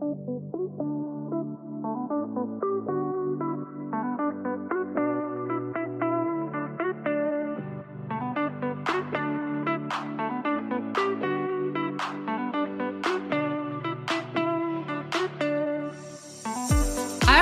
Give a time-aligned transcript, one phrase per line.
[0.00, 0.06] Heures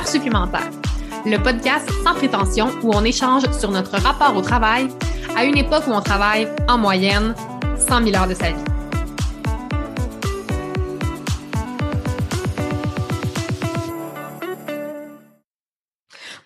[0.07, 0.71] supplémentaires,
[1.27, 4.89] le podcast sans prétention où on échange sur notre rapport au travail
[5.37, 7.35] à une époque où on travaille en moyenne
[7.77, 8.76] 100 000 heures de sa vie.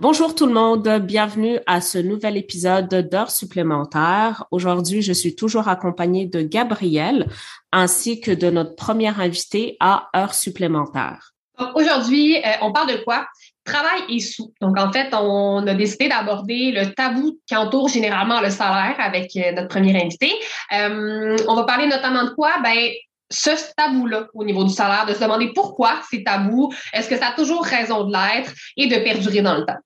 [0.00, 4.46] Bonjour tout le monde, bienvenue à ce nouvel épisode d'heures supplémentaires.
[4.50, 7.26] Aujourd'hui, je suis toujours accompagnée de Gabrielle
[7.70, 11.32] ainsi que de notre première invitée à heures supplémentaires.
[11.74, 13.26] Aujourd'hui, euh, on parle de quoi?
[13.62, 14.54] Travail et sous.
[14.62, 19.36] Donc, en fait, on a décidé d'aborder le tabou qui entoure généralement le salaire avec
[19.36, 20.32] euh, notre premier invité.
[20.72, 22.52] Euh, on va parler notamment de quoi?
[22.64, 22.88] Ben,
[23.30, 27.28] ce tabou-là au niveau du salaire, de se demander pourquoi c'est tabou, est-ce que ça
[27.28, 29.76] a toujours raison de l'être et de perdurer dans le temps.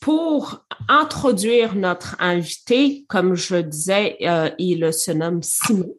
[0.00, 4.16] Pour introduire notre invité, comme je disais,
[4.58, 5.94] il se nomme Simon.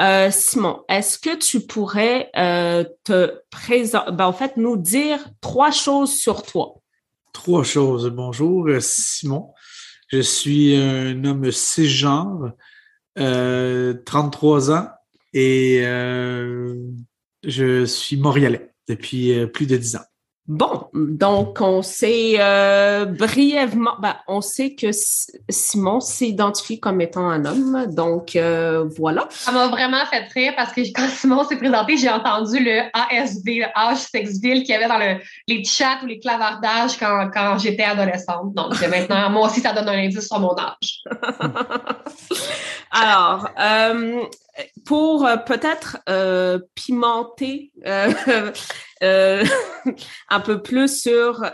[0.00, 5.70] Euh, Simon, est-ce que tu pourrais euh, te présenter, ben, en fait, nous dire trois
[5.70, 6.80] choses sur toi?
[7.32, 8.10] Trois choses.
[8.10, 9.52] Bonjour, euh, Simon.
[10.08, 12.52] Je suis un homme cisgenre,
[13.16, 14.88] 33 ans,
[15.32, 15.82] et
[17.42, 20.11] je suis montréalais depuis plus de 10 ans.
[20.48, 24.88] Bon, donc on sait euh, brièvement, ben, on sait que
[25.48, 29.28] Simon s'identifie comme étant un homme, donc euh, voilà.
[29.30, 33.44] Ça m'a vraiment fait rire parce que quand Simon s'est présenté, j'ai entendu le ASV,
[33.44, 37.58] le âge sexville qu'il y avait dans le, les chats ou les clavardages quand, quand
[37.58, 38.52] j'étais adolescente.
[38.52, 41.04] Donc maintenant, moi aussi, ça donne un indice sur mon âge.
[42.90, 44.24] Alors, euh,
[44.84, 48.52] pour euh, peut-être euh, pimenter euh,
[50.28, 51.44] un peu plus sur,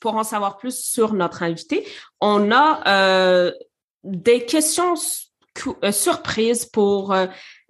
[0.00, 1.86] pour en savoir plus sur notre invité,
[2.20, 3.50] on a
[4.04, 4.94] des questions
[5.90, 7.14] surprises pour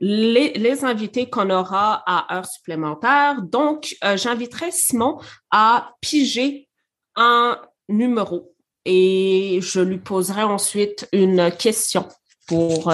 [0.00, 3.40] les, les, invités qu'on aura à heure supplémentaire.
[3.42, 5.20] Donc, j'inviterai Simon
[5.52, 6.68] à piger
[7.14, 8.52] un numéro
[8.84, 12.08] et je lui poserai ensuite une question
[12.48, 12.92] pour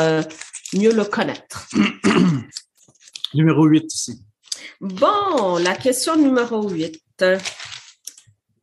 [0.74, 1.68] mieux le connaître.
[3.34, 4.20] numéro 8 ici.
[4.80, 7.24] Bon, la question numéro 8.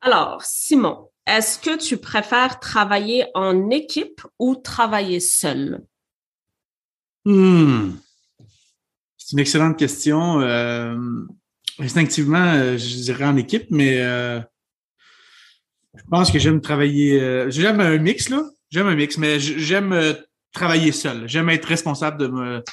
[0.02, 5.84] Alors, Simon, est-ce que tu préfères travailler en équipe ou travailler seul?
[7.26, 7.94] Hmm.
[9.18, 10.42] C'est une excellente question.
[10.42, 10.96] Euh,
[11.80, 14.40] instinctivement, euh, je dirais en équipe, mais euh,
[15.96, 17.50] je pense que j'aime travailler.
[17.50, 18.44] j'aime un mix, là.
[18.70, 20.16] J'aime un mix, mais j'aime
[20.56, 21.28] travailler seul.
[21.28, 22.64] J'aime être responsable de, me,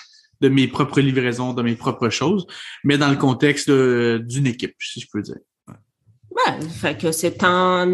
[0.41, 2.47] de mes propres livraisons, de mes propres choses,
[2.84, 5.37] mais dans le contexte d'une équipe, si je peux dire.
[5.69, 7.87] Ouais, fait que c'est un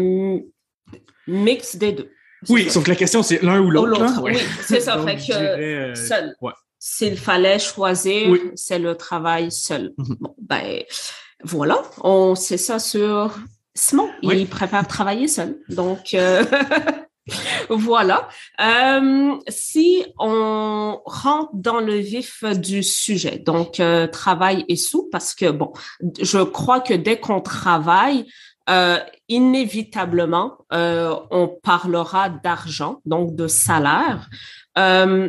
[1.27, 2.09] mix des deux.
[2.47, 4.21] Oui, sauf que la question, c'est l'un ou l'autre.
[4.21, 5.03] Oui, c'est ça.
[5.03, 6.35] fait que euh, seul.
[6.81, 9.93] S'il fallait choisir, c'est le travail seul.
[9.97, 10.15] Mhm.
[10.21, 10.83] Bon, ben,
[11.43, 11.81] voilà.
[12.01, 13.37] On sait ça sur
[13.75, 14.09] Simon.
[14.21, 15.57] Il préfère travailler seul.
[15.67, 16.45] Donc, euh,
[17.69, 18.29] voilà.
[18.59, 25.33] Euh, si on rentre dans le vif du sujet, donc euh, travail et sous, parce
[25.35, 25.73] que bon,
[26.21, 28.25] je crois que dès qu'on travaille,
[28.69, 34.29] euh, inévitablement, on parlera d'argent, donc de salaire.
[34.75, 35.25] ben,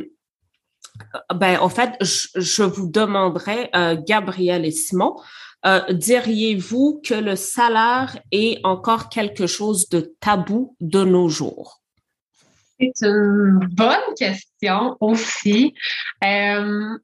[1.61, 3.71] en fait, je, je vous demanderai,
[4.07, 5.17] Gabriel et Simon,
[5.91, 11.80] diriez-vous que le salaire est encore quelque chose de tabou de nos jours?
[12.81, 15.75] C'est une bonne question aussi.
[16.25, 16.99] Euh,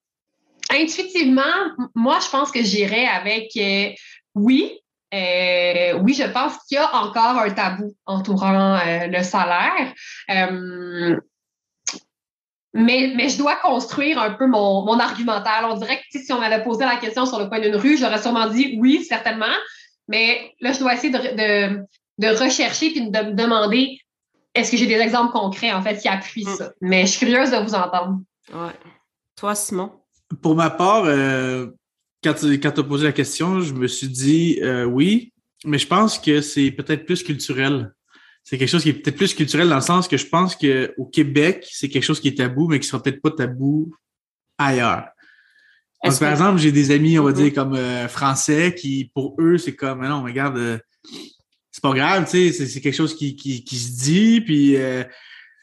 [0.70, 1.42] intuitivement,
[1.94, 3.90] moi, je pense que j'irais avec euh,
[4.34, 4.80] oui.
[5.14, 9.92] Euh, oui, je pense qu'il y a encore un tabou entourant le salaire.
[12.76, 15.66] Mais, mais, je dois construire un peu mon, mon argumentaire.
[15.70, 18.20] On dirait que si on m'avait posé la question sur le coin d'une rue, j'aurais
[18.20, 19.46] sûrement dit oui, certainement.
[20.08, 21.80] Mais là, je dois essayer de,
[22.18, 23.98] de, rechercher puis de me demander
[24.56, 26.56] est-ce que j'ai des exemples concrets, en fait, qui appuient mm.
[26.56, 26.72] ça?
[26.80, 28.20] Mais je suis curieuse de vous entendre.
[28.52, 28.72] Ouais.
[29.36, 29.92] Toi, Simon?
[30.42, 31.66] Pour ma part, euh,
[32.24, 35.32] quand tu as posé la question, je me suis dit euh, oui,
[35.64, 37.92] mais je pense que c'est peut-être plus culturel.
[38.42, 41.04] C'est quelque chose qui est peut-être plus culturel dans le sens que je pense qu'au
[41.06, 43.92] Québec, c'est quelque chose qui est tabou, mais qui sera peut-être pas tabou
[44.56, 45.08] ailleurs.
[46.02, 47.34] par exemple, j'ai des amis, on va mm-hmm.
[47.34, 50.80] dire, comme euh, français, qui, pour eux, c'est comme, non, regarde,
[51.76, 55.04] c'est pas grave, tu sais, c'est quelque chose qui, qui, qui, se dit, puis euh,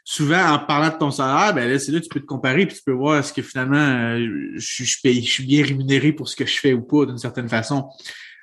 [0.04, 2.76] souvent en parlant de ton salaire, ben là, c'est là tu peux te comparer, puis
[2.76, 6.30] tu peux voir est-ce que finalement euh, je, je, paye, je suis bien rémunéré pour
[6.30, 7.90] ce que je fais ou pas d'une certaine façon.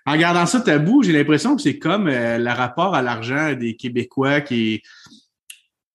[0.04, 3.76] en regardant ça tabou, j'ai l'impression que c'est comme euh, le rapport à l'argent des
[3.76, 4.82] Québécois qui.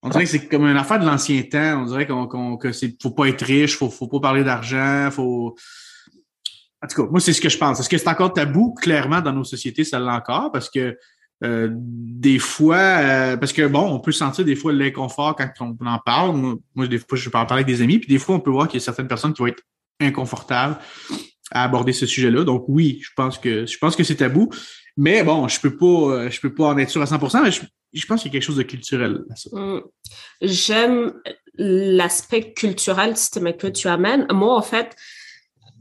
[0.02, 1.82] On dirait que c'est comme une affaire de l'ancien temps.
[1.82, 5.10] On dirait qu'on, qu'on que c'est faut pas être riche, faut, faut pas parler d'argent,
[5.12, 5.58] faut.
[6.82, 7.82] En tout cas, moi, c'est ce que je pense.
[7.82, 8.74] Est-ce que c'est encore tabou?
[8.76, 10.98] Clairement, dans nos sociétés, ça l'est encore parce que
[11.44, 15.86] euh, des fois, euh, parce que bon, on peut sentir des fois l'inconfort quand on
[15.86, 16.58] en parle.
[16.76, 18.52] Moi, des fois, je peux en parler avec des amis, puis des fois, on peut
[18.52, 19.64] voir qu'il y a certaines personnes qui vont être
[20.00, 20.78] inconfortables
[21.52, 22.44] à aborder ce sujet-là.
[22.44, 24.50] Donc oui, je pense que je pense que c'est tabou.
[24.98, 27.52] Mais bon, je peux pas euh, je peux pas en être sûr à 100%, mais
[27.52, 29.50] je, pense qu'il y a quelque chose de culturel à ça.
[29.54, 29.82] Mm.
[30.42, 31.14] J'aime
[31.58, 34.26] l'aspect culturel que tu amènes.
[34.32, 34.96] Moi, en fait,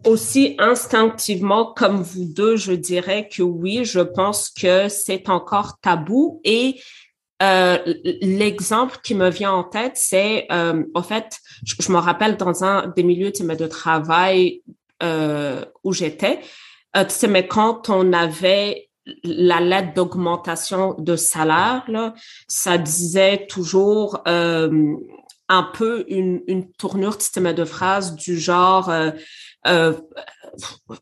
[0.05, 6.41] aussi instinctivement, comme vous deux, je dirais que oui, je pense que c'est encore tabou.
[6.45, 6.81] Et
[7.43, 7.79] euh,
[8.23, 12.89] l'exemple qui me vient en tête, c'est, euh, en fait, je, me rappelle dans un
[12.89, 14.63] des milieux de travail
[15.03, 16.41] euh, où j'étais,
[16.97, 18.89] euh, mais quand on avait
[19.23, 22.15] la lettre d'augmentation de salaire, là,
[22.49, 24.95] ça disait toujours euh,
[25.49, 28.91] un peu une, une tournure de phrase du genre
[29.67, 29.95] euh,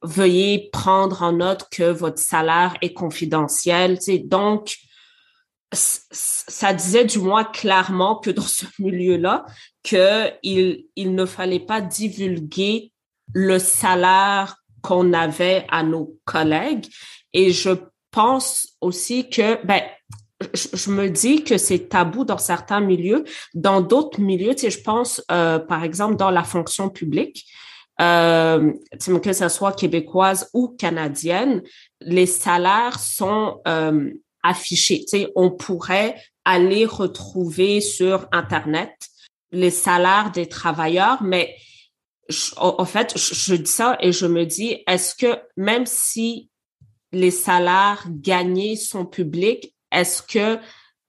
[0.03, 3.99] veuillez prendre en note que votre salaire est confidentiel.
[3.99, 4.19] Tu sais.
[4.19, 4.77] Donc,
[5.73, 9.47] ça disait du moins clairement que dans ce milieu-là,
[9.83, 12.93] qu'il il ne fallait pas divulguer
[13.33, 16.87] le salaire qu'on avait à nos collègues.
[17.33, 17.71] Et je
[18.11, 19.83] pense aussi que, ben,
[20.53, 23.25] je, me dis que c'est tabou dans certains milieux.
[23.55, 27.47] Dans d'autres milieux, tu sais, je pense, euh, par exemple, dans la fonction publique,
[28.03, 28.73] euh,
[29.23, 31.63] que ce soit québécoise ou canadienne,
[32.01, 34.11] les salaires sont euh,
[34.43, 35.01] affichés.
[35.01, 38.93] Tu sais, on pourrait aller retrouver sur Internet
[39.53, 41.55] les salaires des travailleurs, mais
[42.57, 46.49] en fait, je, dis ça et je me dis, est-ce que même si
[47.13, 50.59] les salaires gagnés sont publics, est-ce que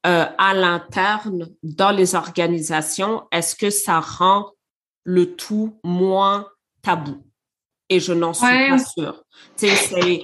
[0.06, 4.52] euh, à l'interne, dans les organisations, est-ce que ça rend
[5.06, 6.48] le tout moins
[6.84, 7.24] tabou?
[7.90, 9.24] Et je n'en suis pas sûre.
[9.56, 10.22] c'est,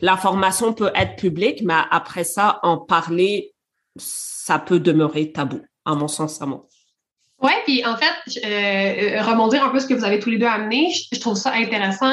[0.00, 3.52] la formation peut être publique, mais après ça, en parler,
[3.96, 6.66] ça peut demeurer tabou, à mon sens, à moi.
[7.42, 10.36] Oui, puis en fait, euh, euh, rebondir un peu ce que vous avez tous les
[10.36, 12.12] deux amené, je, trouve ça intéressant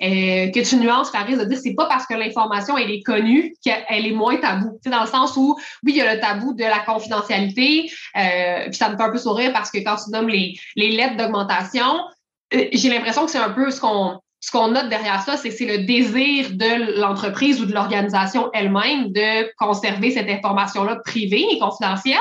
[0.00, 3.56] euh, que tu nuances, Paris, de dire c'est pas parce que l'information elle est connue
[3.64, 4.78] qu'elle est moins tabou.
[4.84, 8.66] Tu dans le sens où oui, il y a le tabou de la confidentialité, euh,
[8.66, 11.16] puis ça me fait un peu sourire parce que quand tu nommes les, les lettres
[11.16, 12.04] d'augmentation,
[12.50, 15.56] j'ai l'impression que c'est un peu ce qu'on ce qu'on note derrière ça, c'est que
[15.56, 21.58] c'est le désir de l'entreprise ou de l'organisation elle-même de conserver cette information-là privée et
[21.58, 22.18] confidentielle.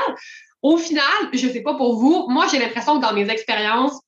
[0.63, 4.01] Au final, je ne sais pas pour vous, moi j'ai l'impression que dans mes expériences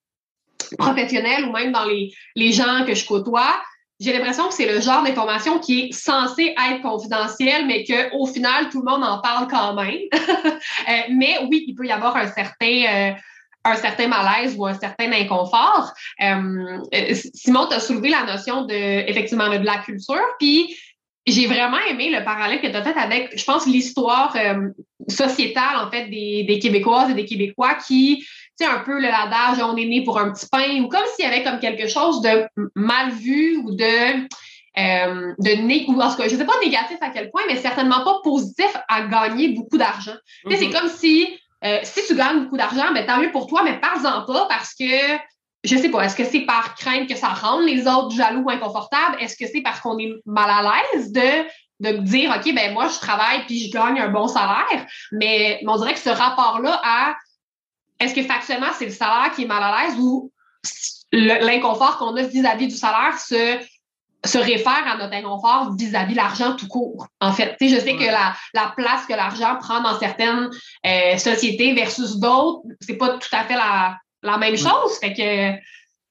[0.77, 3.62] professionnelles ou même dans les, les gens que je côtoie,
[4.00, 8.69] j'ai l'impression que c'est le genre d'information qui est censée être confidentielle, mais qu'au final,
[8.69, 10.00] tout le monde en parle quand même.
[10.88, 13.12] Euh, mais oui, il peut y avoir un certain, euh,
[13.69, 15.94] un certain malaise ou un certain inconfort.
[16.21, 16.80] Euh,
[17.33, 18.74] Simon, tu as soulevé la notion de,
[19.10, 20.21] effectivement, de la culture.
[20.39, 20.75] Puis,
[21.27, 24.69] j'ai vraiment aimé le parallèle que tu as fait avec, je pense, l'histoire euh,
[25.07, 28.25] sociétale, en fait, des, des, Québécoises et des Québécois qui, tu
[28.57, 31.25] sais, un peu le ladage, on est né pour un petit pain, ou comme s'il
[31.25, 34.27] y avait comme quelque chose de mal vu ou de,
[34.77, 37.56] euh, de né, ou en tout cas, je sais pas négatif à quel point, mais
[37.56, 40.16] certainement pas positif à gagner beaucoup d'argent.
[40.49, 40.71] C'est mm-hmm.
[40.71, 41.28] comme si,
[41.66, 44.73] euh, si tu gagnes beaucoup d'argent, ben, tant mieux pour toi, mais parle-en pas parce
[44.73, 44.85] que
[45.63, 48.49] je sais pas, est-ce que c'est par crainte que ça rende les autres jaloux ou
[48.49, 49.18] inconfortables?
[49.19, 51.45] Est-ce que c'est parce qu'on est mal à l'aise de,
[51.81, 54.85] de dire, OK, ben moi, je travaille puis je gagne un bon salaire?
[55.11, 57.16] Mais, on dirait que ce rapport-là à
[57.99, 60.31] est-ce que factuellement, c'est le salaire qui est mal à l'aise ou
[61.11, 63.59] l'inconfort qu'on a vis-à-vis du salaire se,
[64.26, 67.07] se réfère à notre inconfort vis-à-vis l'argent tout court.
[67.21, 70.49] En fait, tu sais, je sais que la, la place que l'argent prend dans certaines
[70.85, 74.97] euh, sociétés versus d'autres, c'est pas tout à fait la, la même chose.
[74.99, 75.57] Fait que,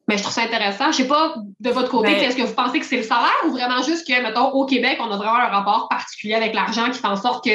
[0.09, 0.91] mais je trouve ça intéressant.
[0.91, 3.51] Je sais pas, de votre côté, est-ce que vous pensez que c'est le salaire ou
[3.51, 6.99] vraiment juste que, mettons, au Québec, on a vraiment un rapport particulier avec l'argent qui
[6.99, 7.51] fait en sorte que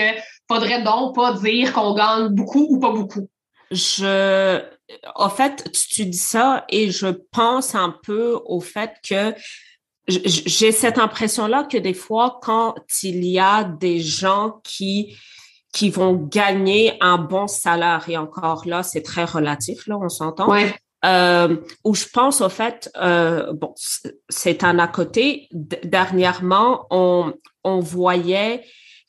[0.48, 3.28] faudrait donc pas dire qu'on gagne beaucoup ou pas beaucoup?
[3.72, 4.62] Je,
[5.16, 9.34] en fait, tu dis ça et je pense un peu au fait que
[10.08, 15.16] j'ai cette impression-là que des fois, quand il y a des gens qui
[15.74, 18.06] qui vont gagner un bon salaire.
[18.08, 20.50] Et encore là, c'est très relatif, là, on s'entend.
[20.50, 20.74] Ouais.
[21.04, 23.74] Euh, où je pense au fait, euh, bon,
[24.30, 25.50] c'est un à côté.
[25.52, 27.34] Dernièrement, on,
[27.66, 28.64] on voyait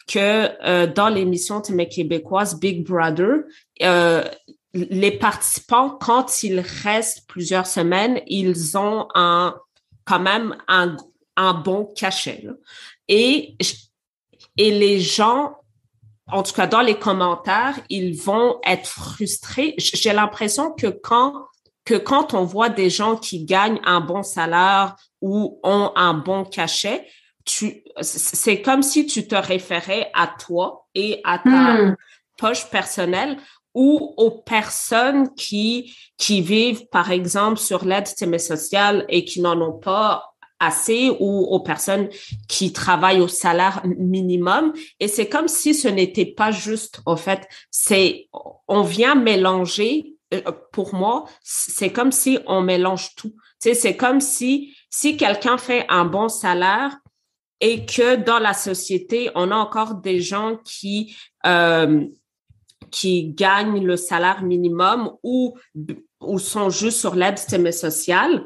[0.09, 3.43] que euh, dans l'émission Témé québécoise Big Brother,
[3.83, 4.25] euh,
[4.73, 9.55] les participants, quand ils restent plusieurs semaines, ils ont un
[10.05, 10.97] quand même un,
[11.37, 12.41] un bon cachet.
[12.45, 12.53] Là.
[13.09, 13.57] et,
[14.57, 15.57] et les gens,
[16.31, 19.75] en tout cas dans les commentaires, ils vont être frustrés.
[19.79, 21.47] J'ai l'impression que quand
[21.85, 26.45] que quand on voit des gens qui gagnent un bon salaire ou ont un bon
[26.45, 27.07] cachet,
[27.45, 31.97] tu, c'est comme si tu te référais à toi et à ta hmm.
[32.39, 33.37] poche personnelle
[33.75, 39.79] ou aux personnes qui, qui vivent, par exemple, sur l'aide sociale et qui n'en ont
[39.79, 42.09] pas assez ou aux personnes
[42.49, 44.73] qui travaillent au salaire minimum.
[45.01, 48.29] Et c'est comme si ce n'était pas juste, en fait, c'est,
[48.69, 50.41] on vient mélanger, euh,
[50.73, 53.35] pour moi, c'est comme si on mélange tout.
[53.61, 56.97] Tu sais, c'est comme si, si quelqu'un fait un bon salaire,
[57.61, 61.17] et que dans la société, on a encore des gens qui
[61.47, 62.05] euh,
[62.95, 65.57] qui gagnent le salaire minimum ou
[66.21, 68.45] ou sont juste sur l'aide sociale.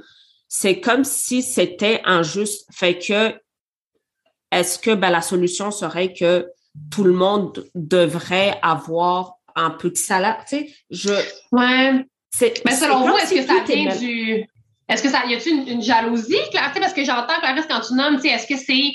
[0.48, 2.66] C'est comme si c'était injuste.
[2.72, 3.34] Fait que
[4.50, 6.48] est-ce que ben, la solution serait que
[6.90, 10.42] tout le monde devrait avoir un peu de salaire?
[10.48, 11.12] Tu sais, je.
[11.52, 12.06] Ouais.
[12.30, 14.46] C'est, mais selon vous, est-ce que ça vient du
[14.88, 16.78] est-ce que ça y a-t-il une, jalousie, Clarisse?
[16.80, 18.94] Parce que j'entends, Clarisse, quand tu nommes, est-ce que c'est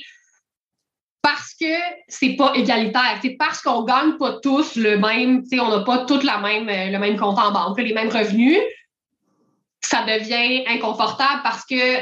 [1.23, 1.73] parce que
[2.09, 6.21] c'est pas égalitaire, c'est parce qu'on gagne pas tous le même, on n'a pas tous
[6.21, 8.59] la même, euh, le même compte en banque, les mêmes revenus,
[9.79, 12.01] ça devient inconfortable parce que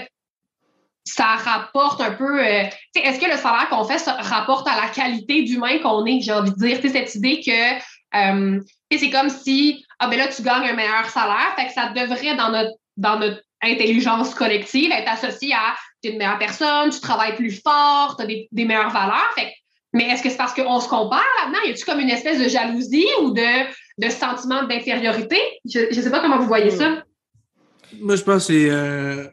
[1.05, 2.43] ça rapporte un peu.
[2.43, 2.63] Euh,
[2.95, 6.33] est-ce que le salaire qu'on fait ça rapporte à la qualité d'humain qu'on est, j'ai
[6.33, 7.77] envie de dire, cette idée que
[8.17, 8.59] euh,
[8.91, 12.35] c'est comme si ah ben là tu gagnes un meilleur salaire, fait que ça devrait
[12.35, 16.99] dans notre dans notre intelligence collective, être associé à tu es une meilleure personne, tu
[16.99, 19.31] travailles plus fort, tu as des, meilleures valeurs.
[19.35, 19.53] Fait,
[19.93, 21.59] mais est-ce que c'est parce qu'on se compare là-dedans?
[21.65, 23.67] Y a-tu comme une espèce de jalousie ou de,
[23.97, 25.37] de sentiment d'infériorité?
[25.65, 27.03] Je ne sais pas comment vous voyez ça.
[27.99, 29.27] Moi, je pense que c'est euh,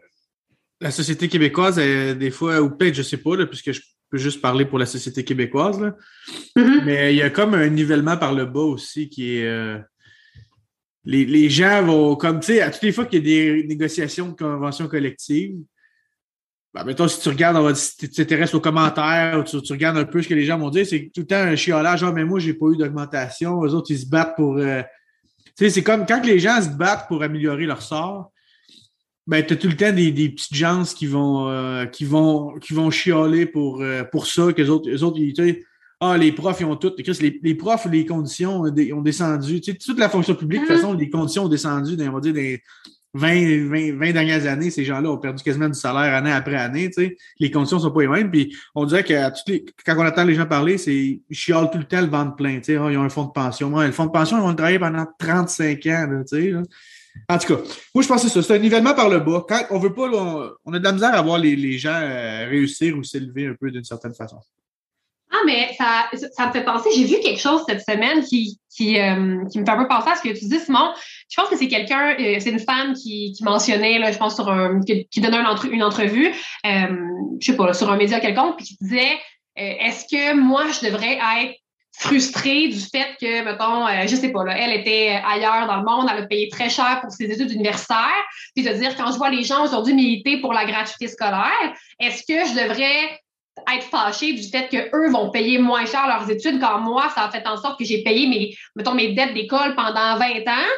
[0.81, 4.41] la société québécoise, des fois, ou peut-être, je sais pas, là, puisque je peux juste
[4.41, 5.95] parler pour la société québécoise, là.
[6.57, 6.85] Mm-hmm.
[6.85, 9.47] mais il y a comme un nivellement par le bas aussi qui est.
[9.47, 9.79] Euh,
[11.05, 14.29] les, gens vont, comme tu sais, à toutes les fois qu'il y a des négociations
[14.29, 15.57] de conventions collectives,
[16.75, 20.23] ben, mettons, si tu regardes, si tu t'intéresses aux commentaires, ou tu, regardes un peu
[20.23, 22.39] ce que les gens vont dire, c'est tout le temps un chiolage, genre, mais moi,
[22.39, 24.59] j'ai pas eu d'augmentation, eux autres, ils se battent pour.
[24.59, 24.83] Euh,
[25.45, 28.33] tu sais, c'est comme quand les gens se battent pour améliorer leur sort,
[29.27, 32.59] ben, tu as tout le temps des, des petites gens qui vont, euh, qui vont,
[32.59, 35.63] qui vont chialer pour, euh, pour ça, que les autres, les autres, ils,
[36.01, 36.93] ah, les profs, ils ont tout.
[37.21, 39.61] Les, les profs, les conditions ont descendu.
[39.61, 40.81] Tu sais, toute la fonction publique, de toute mm-hmm.
[40.81, 42.63] façon, les conditions ont descendu, on va dire, des
[43.15, 46.91] 20, 20, 20 dernières années, ces gens-là ont perdu quasiment du salaire année après année.
[47.41, 48.31] Les conditions sont pas les mêmes.
[48.31, 49.15] Puis on dirait que
[49.85, 52.57] quand on entend les gens parler, c'est ils tout le temps le ventre plein.
[52.59, 52.77] Tu sais.
[52.77, 53.77] Ah, ils ont un fonds de pension.
[53.79, 56.23] le fonds de pension, ils vont le travailler pendant 35 ans.
[57.29, 57.63] En tout cas,
[57.95, 58.43] moi, je pense que c'est ça.
[58.43, 59.45] C'est un nivellement par le bas.
[59.49, 60.09] Quand on veut pas,
[60.65, 63.55] on, a de la misère à voir les, les gens euh, réussir ou s'élever un
[63.55, 64.39] peu d'une certaine façon.
[65.39, 69.59] Ah, mais ça, me fait penser, j'ai vu quelque chose cette semaine qui, euh, qui
[69.59, 70.93] me fait un peu penser à ce que tu dis, Simon.
[71.31, 74.81] Je pense que c'est quelqu'un, euh, c'est une femme qui, mentionnait, je pense, sur un,
[74.81, 75.39] qui, donnait
[75.71, 76.29] une, entrevue,
[76.67, 76.87] euh,
[77.41, 79.19] je sais pas, sur un média quelconque, puis qui disait
[79.59, 81.55] euh, Est-ce que moi, je devrais être
[81.97, 86.23] frustrée du fait que, mettons, je sais pas, elle était ailleurs dans le monde, elle
[86.23, 89.43] a payé très cher pour ses études universitaires, puis de dire, quand je vois les
[89.43, 93.19] gens aujourd'hui militer pour la gratuité scolaire, est-ce que je devrais
[93.75, 97.31] être fâché du fait qu'eux vont payer moins cher leurs études quand moi, ça a
[97.31, 100.69] fait en sorte que j'ai payé mes, mettons, mes dettes d'école pendant 20 ans.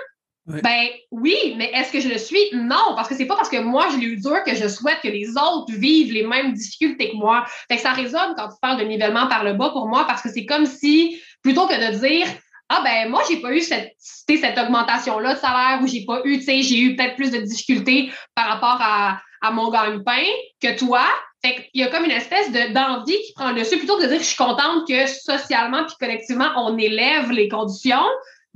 [0.46, 2.40] Ben oui, mais est-ce que je le suis?
[2.52, 4.98] Non, parce que c'est pas parce que moi je l'ai eu dur que je souhaite
[5.02, 7.44] que les autres vivent les mêmes difficultés que moi.
[7.68, 10.22] Fait que ça résonne quand tu parles de nivellement par le bas pour moi parce
[10.22, 12.26] que c'est comme si, plutôt que de dire
[12.68, 16.20] ah ben moi j'ai pas eu cette cette augmentation là de salaire ou j'ai pas
[16.24, 20.24] eu tu sais j'ai eu peut-être plus de difficultés par rapport à, à mon gagne-pain
[20.60, 21.04] que toi
[21.42, 24.02] fait qu'il y a comme une espèce de, d'envie qui prend le dessus, plutôt que
[24.02, 28.06] de dire que je suis contente que socialement puis collectivement, on élève les conditions.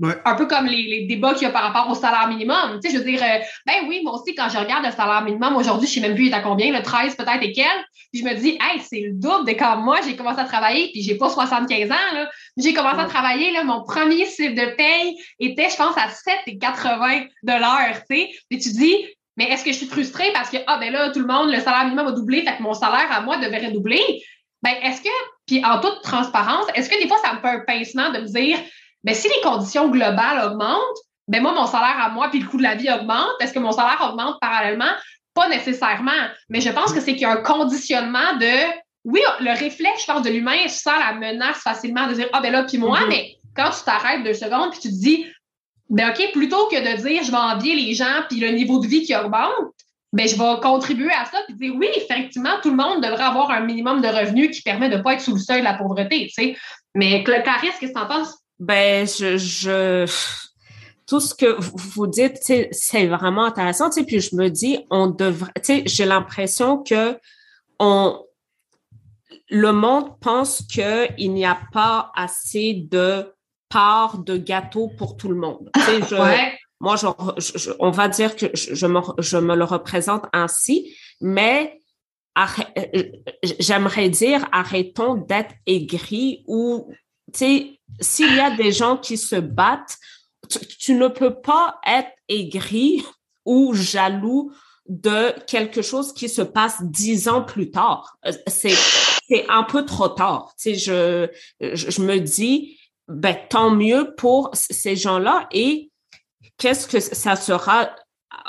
[0.03, 2.81] Un peu comme les, les débats qu'il y a par rapport au salaire minimum.
[2.83, 5.23] Tu sais, je veux dire, euh, ben oui, moi aussi, quand je regarde le salaire
[5.23, 7.85] minimum, aujourd'hui, je sais même plus il est à combien, le 13 peut-être et quel.
[8.13, 10.91] Puis je me dis, hey, c'est le double de quand moi, j'ai commencé à travailler,
[10.91, 12.29] puis j'ai pas 75 ans, là.
[12.57, 17.29] J'ai commencé à travailler, là, mon premier cycle de paye était, je pense, à 7,80
[17.45, 18.31] de l'heure, tu sais.
[18.51, 18.97] Et tu dis,
[19.37, 21.61] mais est-ce que je suis frustrée parce que, ah, ben là, tout le monde, le
[21.61, 24.23] salaire minimum a doublé, fait que mon salaire à moi devrait doubler?
[24.63, 25.09] Ben, est-ce que,
[25.47, 28.27] puis en toute transparence, est-ce que des fois, ça me fait un pincement de me
[28.27, 28.59] dire,
[29.03, 30.99] ben, si les conditions globales augmentent,
[31.29, 33.59] ben, moi, mon salaire à moi, puis le coût de la vie augmente, est-ce que
[33.59, 34.93] mon salaire augmente parallèlement?
[35.35, 36.13] Pas nécessairement.
[36.49, 38.73] Mais je pense que c'est qu'il y a un conditionnement de,
[39.05, 42.53] oui, le réflexe, je pense, de l'humain sent la menace facilement de dire, ah, ben
[42.53, 43.09] là, puis moi, mm-hmm.
[43.09, 45.27] mais quand tu t'arrêtes deux secondes, puis tu te dis,
[45.91, 48.87] ben OK, plutôt que de dire je vais envier les gens puis le niveau de
[48.87, 49.75] vie qui augmente,
[50.13, 53.51] ben, je vais contribuer à ça et dire oui, effectivement, tout le monde devrait avoir
[53.51, 55.75] un minimum de revenus qui permet de ne pas être sous le seuil de la
[55.75, 56.57] pauvreté, tu sais.
[56.95, 58.39] Mais Clarisse, qu'est-ce que tu en penses?
[58.61, 60.07] Ben, je, je,
[61.09, 65.09] tout ce que vous dites, c'est vraiment intéressant, tu sais, puis je me dis, on
[65.09, 67.19] devrait, tu sais, j'ai l'impression que
[67.81, 68.25] on,
[69.51, 73.34] le monde pense qu'il n'y a pas assez de
[73.75, 75.69] part de gâteau pour tout le monde.
[75.75, 76.17] Tu sais, je,
[76.81, 76.97] Moi,
[77.79, 81.81] on va dire que je, me, je me le représente ainsi, mais
[83.59, 86.89] j'aimerais dire arrêtons d'être aigris ou,
[87.33, 89.97] tu sais, s'il y a des gens qui se battent,
[90.79, 93.03] tu, ne peux pas être aigri
[93.47, 94.53] ou jaloux
[94.87, 98.19] de quelque chose qui se passe dix ans plus tard.
[98.27, 98.77] Euh, c'est,
[99.29, 100.53] c'est un peu trop tard.
[100.61, 101.29] Tu sais,
[101.61, 102.79] je, je, me dis,
[103.09, 105.91] ben, tant mieux pour ces gens-là et
[106.59, 107.91] qu'est-ce que ça sera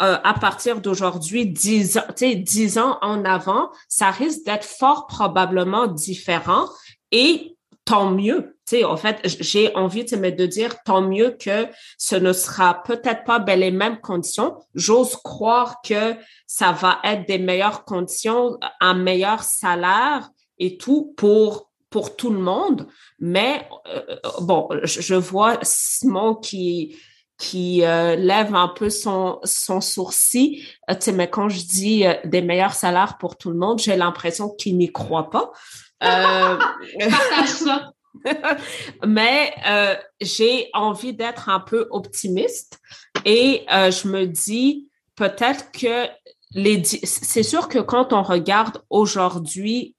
[0.02, 5.88] euh, à partir d'aujourd'hui, dix ans, dix ans en avant, ça risque d'être fort probablement
[5.88, 6.66] différent
[7.12, 8.58] et tant mieux.
[8.68, 11.68] Tu sais, en fait, j'ai envie de dire tant mieux que
[12.00, 14.58] ce ne sera peut-être pas ben, les mêmes conditions.
[14.74, 16.16] J'ose croire que
[16.48, 21.65] ça va être des meilleures conditions, un meilleur salaire et tout pour
[21.96, 22.88] pour tout le monde.
[23.20, 26.98] Mais euh, bon, je vois Simon qui
[27.38, 30.62] qui euh, lève un peu son, son sourcil.
[30.90, 34.50] Euh, mais quand je dis euh, des meilleurs salaires pour tout le monde, j'ai l'impression
[34.50, 35.54] qu'il n'y croit pas.
[36.02, 37.92] ça.
[39.08, 39.54] mais
[40.20, 42.80] j'ai envie d'être un peu optimiste
[43.24, 46.08] et je me dis peut-être que
[46.52, 49.95] les c'est sûr que quand on regarde aujourd'hui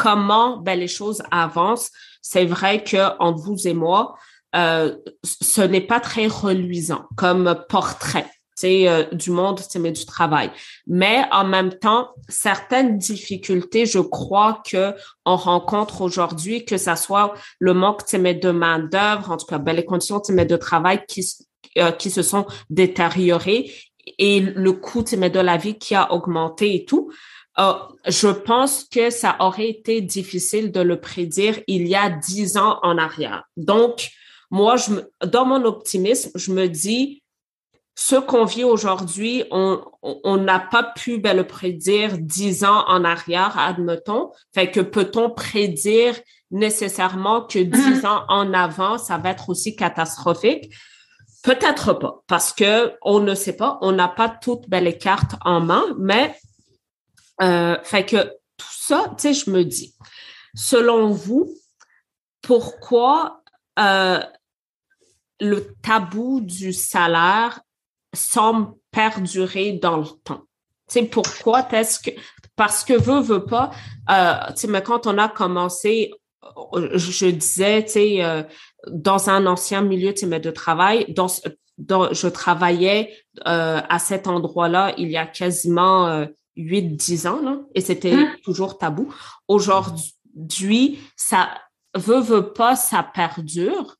[0.00, 1.90] comment ben, les choses avancent,
[2.22, 4.16] c'est vrai que entre vous et moi,
[4.56, 8.30] euh, ce n'est pas très reluisant comme portrait
[8.64, 10.50] euh, du monde mais du travail.
[10.86, 17.34] Mais en même temps, certaines difficultés, je crois que on rencontre aujourd'hui, que ça soit
[17.58, 21.24] le manque de main d'œuvre, en tout cas, ben, les conditions de travail qui
[21.78, 23.70] euh, qui se sont détériorées
[24.18, 27.10] et le coût de la vie qui a augmenté et tout.
[27.58, 27.74] Euh,
[28.06, 32.78] je pense que ça aurait été difficile de le prédire il y a dix ans
[32.82, 33.44] en arrière.
[33.56, 34.10] Donc,
[34.50, 34.92] moi, je
[35.26, 37.22] dans mon optimisme, je me dis,
[37.94, 43.58] ce qu'on vit aujourd'hui, on n'a pas pu ben, le prédire dix ans en arrière,
[43.58, 44.30] admettons.
[44.54, 46.18] Fait que peut-on prédire
[46.50, 48.06] nécessairement que dix mm-hmm.
[48.06, 50.72] ans en avant, ça va être aussi catastrophique?
[51.42, 55.34] Peut-être pas, parce que on ne sait pas, on n'a pas toutes ben, les cartes
[55.44, 56.34] en main, mais
[57.42, 58.24] euh, fait que
[58.56, 59.94] tout ça, tu sais, je me dis,
[60.54, 61.52] selon vous,
[62.42, 63.42] pourquoi
[63.78, 64.20] euh,
[65.40, 67.60] le tabou du salaire
[68.14, 70.42] semble perdurer dans le temps?
[70.88, 72.10] Tu sais, pourquoi est-ce que
[72.56, 73.70] parce que veut veut pas
[74.10, 76.10] euh, tu sais mais quand on a commencé
[76.74, 78.42] je disais tu sais euh,
[78.88, 81.28] dans un ancien milieu tu sais de travail dans,
[81.78, 83.14] dans je travaillais
[83.46, 86.26] euh, à cet endroit-là il y a quasiment
[86.58, 88.34] euh, 8 10 ans là et c'était hein?
[88.44, 89.12] toujours tabou.
[89.48, 91.50] Aujourd'hui, ça
[91.94, 93.96] veut veut pas ça perdure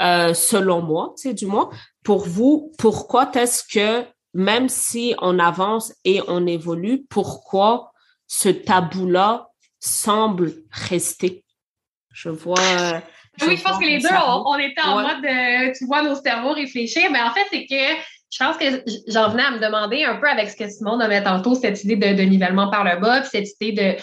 [0.00, 1.70] euh, selon moi, c'est du moins.
[2.04, 7.92] Pour vous, pourquoi est-ce que même si on avance et on évolue, pourquoi
[8.26, 9.48] ce tabou-là
[9.80, 11.44] semble rester?
[12.12, 12.60] Je vois.
[13.42, 16.52] oui, je pense que les deux, on, était en mode, de, tu vois, nos cerveaux
[16.52, 17.10] réfléchir.
[17.10, 18.00] Mais en fait, c'est que
[18.30, 18.64] je pense que
[19.08, 21.96] j'en venais à me demander un peu avec ce que Simon nommait tantôt, cette idée
[21.96, 24.02] de, nivellement par le bas, puis cette idée de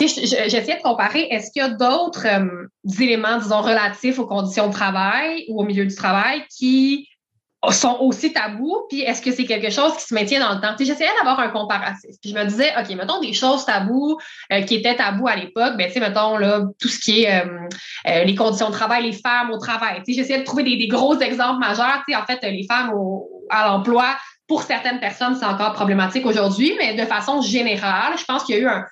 [0.00, 2.66] J'essayais de comparer, est-ce qu'il y a d'autres euh,
[2.98, 7.09] éléments, disons, relatifs aux conditions de travail ou au milieu du travail qui
[7.68, 10.74] sont aussi tabous, puis est-ce que c'est quelque chose qui se maintient dans le temps?
[10.78, 12.10] J'essayais d'avoir un comparatif.
[12.22, 14.18] Puis je me disais, OK, mettons des choses tabous
[14.52, 17.44] euh, qui étaient tabous à l'époque, ben, tu sais, mettons, là, tout ce qui est
[17.44, 20.02] euh, les conditions de travail, les femmes au travail.
[20.08, 22.02] J'essayais de trouver des, gros exemples majeurs.
[22.08, 22.92] En fait, les femmes
[23.50, 28.44] à l'emploi, pour certaines personnes, c'est encore problématique aujourd'hui, mais de façon générale, je pense
[28.44, 28.84] qu'il y a eu un,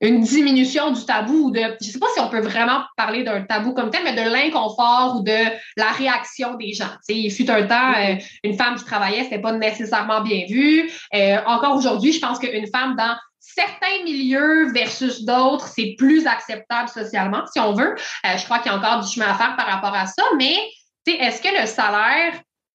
[0.00, 3.42] une diminution du tabou ou de, je sais pas si on peut vraiment parler d'un
[3.42, 5.38] tabou comme tel, mais de l'inconfort ou de
[5.76, 6.90] la réaction des gens.
[7.08, 10.44] Tu sais, il fut un temps, euh, une femme qui travaillait, c'était pas nécessairement bien
[10.48, 10.88] vu.
[11.14, 16.88] Euh, encore aujourd'hui, je pense qu'une femme dans certains milieux versus d'autres, c'est plus acceptable
[16.88, 17.96] socialement, si on veut.
[18.26, 20.22] Euh, je crois qu'il y a encore du chemin à faire par rapport à ça,
[20.36, 20.56] mais
[21.04, 22.34] tu sais, est-ce que le salaire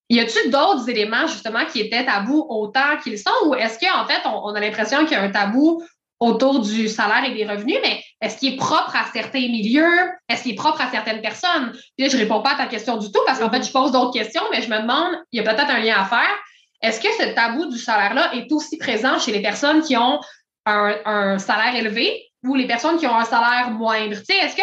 [0.09, 3.31] y a-t-il d'autres éléments justement qui étaient tabous autant qu'ils sont?
[3.45, 5.81] Ou est-ce qu'en fait on, on a l'impression qu'il y a un tabou
[6.23, 10.09] autour du salaire et des revenus, mais est-ce qu'il est propre à certains milieux?
[10.29, 11.71] Est-ce qu'il est propre à certaines personnes?
[11.71, 13.91] Puis là, je réponds pas à ta question du tout parce qu'en fait, je pose
[13.91, 16.35] d'autres questions, mais je me demande, il y a peut-être un lien à faire.
[16.81, 20.19] est-ce que ce tabou du salaire-là est aussi présent chez les personnes qui ont
[20.65, 24.17] un, salaire élevé ou les personnes qui ont un salaire moindre?
[24.17, 24.61] est-ce que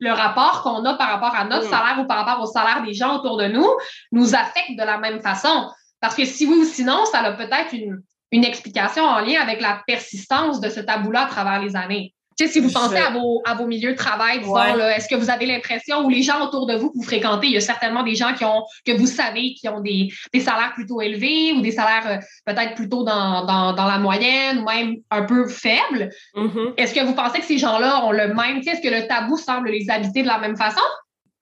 [0.00, 1.70] le, rapport qu'on a par rapport à notre mm.
[1.70, 3.68] salaire ou par rapport au salaire des gens autour de nous
[4.10, 5.70] nous affecte de la même façon?
[6.00, 9.60] Parce que si oui ou sinon, ça a peut-être une, une explication en lien avec
[9.60, 12.14] la persistance de ce tabou-là à travers les années
[12.48, 16.04] si vous pensez à vos, à vos milieux de travail, est-ce que vous avez l'impression,
[16.04, 18.32] ou les gens autour de vous que vous fréquentez, il y a certainement des gens
[18.34, 22.06] qui ont, que vous savez, qui ont des, des salaires plutôt élevés ou des salaires
[22.06, 22.16] euh,
[22.46, 26.10] peut-être plutôt dans, dans, dans, la moyenne ou même un peu faibles.
[26.34, 26.74] Mm-hmm.
[26.76, 29.70] Est-ce que vous pensez que ces gens-là ont le même, est-ce que le tabou semble
[29.70, 30.82] les habiter de la même façon?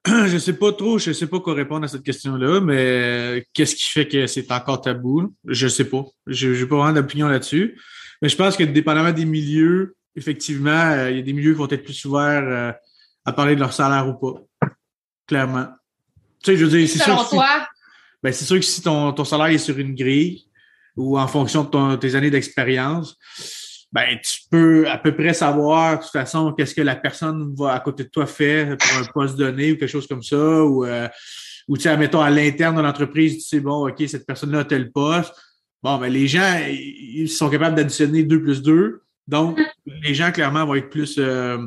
[0.06, 3.84] Je sais pas trop, je sais pas quoi répondre à cette question-là, mais qu'est-ce qui
[3.84, 5.34] fait que c'est encore tabou?
[5.46, 6.04] Je sais pas.
[6.26, 7.78] Je n'ai pas vraiment d'opinion là-dessus.
[8.22, 11.58] Mais je pense que dépendamment des milieux, effectivement, euh, il y a des milieux qui
[11.58, 12.72] vont être plus ouverts euh,
[13.24, 14.40] à parler de leur salaire ou pas.
[15.26, 15.68] Clairement.
[16.42, 17.28] Tu sais, je veux dire, c'est sûr.
[17.28, 17.66] Toi?
[18.22, 20.46] ben, c'est sûr que si ton, ton salaire est sur une grille
[20.96, 23.16] ou en fonction de tes années d'expérience,
[23.92, 27.72] ben, tu peux à peu près savoir, de toute façon, qu'est-ce que la personne va
[27.72, 30.84] à côté de toi faire pour un poste donné ou quelque chose comme ça, ou,
[30.84, 31.08] euh,
[31.66, 34.64] ou tu sais, admettons, à l'interne de l'entreprise, tu sais, bon, OK, cette personne-là a
[34.64, 35.34] tel poste.
[35.82, 39.02] Bon, ben, les gens, ils sont capables d'additionner 2 plus 2.
[39.26, 41.16] Donc, les gens, clairement, vont être plus.
[41.18, 41.58] Euh,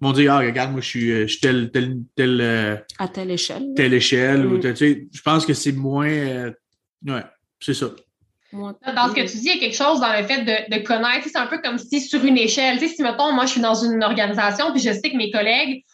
[0.00, 2.40] vont dire Ah, regarde, moi, je suis, euh, tel, tel, tel.
[2.40, 3.72] Euh, à telle échelle.
[3.74, 4.46] Telle échelle.
[4.46, 4.60] Ou, mm.
[4.60, 6.06] tu sais, je pense que c'est moins.
[6.08, 7.24] ouais,
[7.60, 7.90] c'est ça.
[8.94, 11.26] Dans ce que tu dis, il y a quelque chose dans le fait de, connaître.
[11.30, 14.02] C'est un peu comme si sur une échelle, si mettons, moi, je suis dans une
[14.02, 15.84] organisation, puis je sais que mes collègues,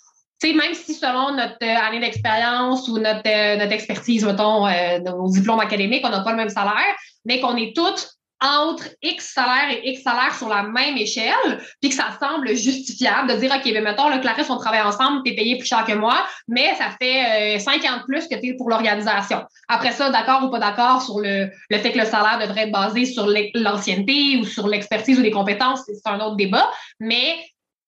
[0.44, 4.66] même si selon notre année d'expérience ou notre, notre expertise, mettons,
[5.04, 6.94] nos diplômes académiques, on n'a pas le même salaire,
[7.24, 8.08] mais qu'on est toutes
[8.42, 13.30] entre X salaire et X salaire sur la même échelle, puis que ça semble justifiable
[13.32, 15.84] de dire, OK, ben mettons, le Clarisse, on travaille ensemble, tu es payé plus cher
[15.84, 19.44] que moi, mais ça fait euh, 50 plus que tu es pour l'organisation.
[19.68, 22.72] Après ça, d'accord ou pas d'accord sur le, le fait que le salaire devrait être
[22.72, 27.36] basé sur l'ancienneté ou sur l'expertise ou les compétences, c'est un autre débat, mais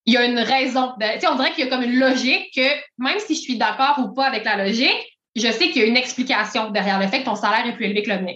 [0.06, 0.92] il y a une raison.
[1.00, 3.98] Sais, on dirait qu'il y a comme une logique que même si je suis d'accord
[3.98, 7.20] ou pas avec la logique, je sais qu'il y a une explication derrière le fait
[7.20, 8.34] que ton salaire est plus élevé que le mien.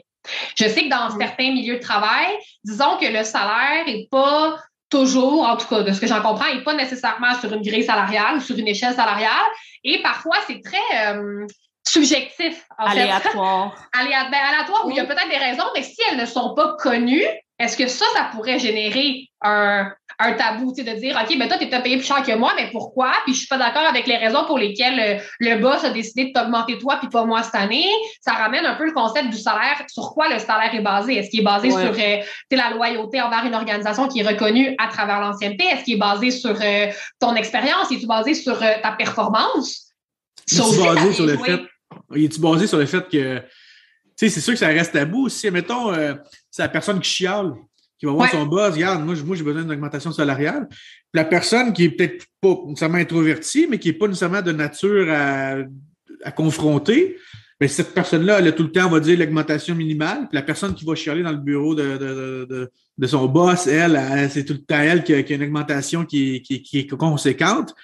[0.56, 2.28] Je sais que dans certains milieux de travail,
[2.64, 4.58] disons que le salaire n'est pas
[4.90, 7.84] toujours, en tout cas, de ce que j'en comprends, n'est pas nécessairement sur une grille
[7.84, 9.46] salariale ou sur une échelle salariale.
[9.84, 11.46] Et parfois, c'est très euh,
[11.86, 12.64] subjectif.
[12.78, 13.76] En aléatoire.
[13.94, 14.04] Fait.
[14.04, 16.76] Ben, aléatoire, où il y a peut-être des raisons, mais si elles ne sont pas
[16.78, 17.26] connues,
[17.58, 19.90] est-ce que ça, ça pourrait générer un,
[20.20, 22.34] un tabou, tu sais, de dire, OK, ben toi, tu es payé plus cher que
[22.36, 23.12] moi, mais pourquoi?
[23.24, 26.26] Puis je suis pas d'accord avec les raisons pour lesquelles euh, le, boss a décidé
[26.26, 27.88] de t'augmenter toi puis pas moi cette année.
[28.20, 29.80] Ça ramène un peu le concept du salaire.
[29.88, 31.16] Sur quoi le salaire est basé?
[31.16, 32.16] Est-ce qu'il est basé sur euh,
[32.50, 35.64] la loyauté envers une organisation qui est reconnue à travers l'ancienneté?
[35.64, 36.86] Est-ce qu'il est basé sur euh,
[37.20, 37.90] ton expérience?
[37.90, 39.94] Est-il basé sur ta performance?
[40.50, 41.60] Est-tu basé sur le fait,
[42.14, 43.42] est basé sur le fait que
[44.18, 45.28] sais, c'est sûr que ça reste tabou.
[45.28, 46.14] Si, mettons, euh,
[46.50, 47.52] c'est la personne qui chiale,
[47.98, 50.68] qui va voir son boss, regarde, moi, moi j'ai besoin d'une augmentation salariale.
[51.14, 55.10] la personne qui est peut-être pas nécessairement introvertie, mais qui n'est pas nécessairement de nature
[55.10, 55.56] à,
[56.22, 57.16] à confronter,
[57.60, 60.28] mais cette personne-là, elle a tout le temps, on va dire, l'augmentation minimale.
[60.28, 63.66] Puis la personne qui va chialer dans le bureau de, de, de, de son boss,
[63.66, 64.00] elle,
[64.30, 67.74] c'est tout le temps elle qui a, une augmentation qui, qui, qui est conséquente.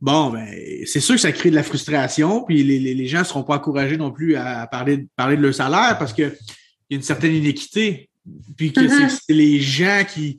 [0.00, 0.48] Bon, ben,
[0.86, 3.56] c'est sûr que ça crée de la frustration, puis les, les, gens ne seront pas
[3.56, 7.34] encouragés non plus à parler, parler de leur salaire parce qu'il y a une certaine
[7.34, 8.08] inéquité.
[8.56, 9.34] Puis que c'est mm-hmm.
[9.34, 10.38] les gens qui,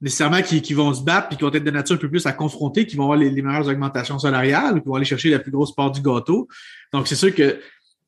[0.00, 2.26] nécessairement, qui, qui, vont se battre, puis qui vont être de nature un peu plus
[2.26, 5.50] à confronter, qui vont avoir les, meilleures augmentations salariales, qui vont aller chercher la plus
[5.50, 6.46] grosse part du gâteau.
[6.92, 7.58] Donc, c'est sûr que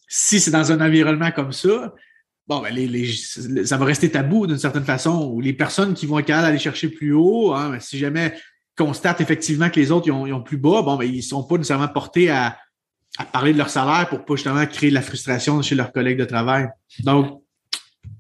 [0.07, 1.95] si c'est dans un environnement comme ça,
[2.47, 3.13] bon, ben, les, les,
[3.65, 6.59] ça va rester tabou d'une certaine façon, ou les personnes qui vont être capables d'aller
[6.59, 8.35] chercher plus haut, hein, ben, si jamais
[8.77, 11.89] constatent effectivement que les autres ils ont, plus bas, bon, ben, ils sont pas nécessairement
[11.89, 12.59] portés à,
[13.33, 16.27] parler de leur salaire pour pas justement créer de la frustration chez leurs collègues de
[16.27, 16.69] travail.
[17.01, 17.43] Donc,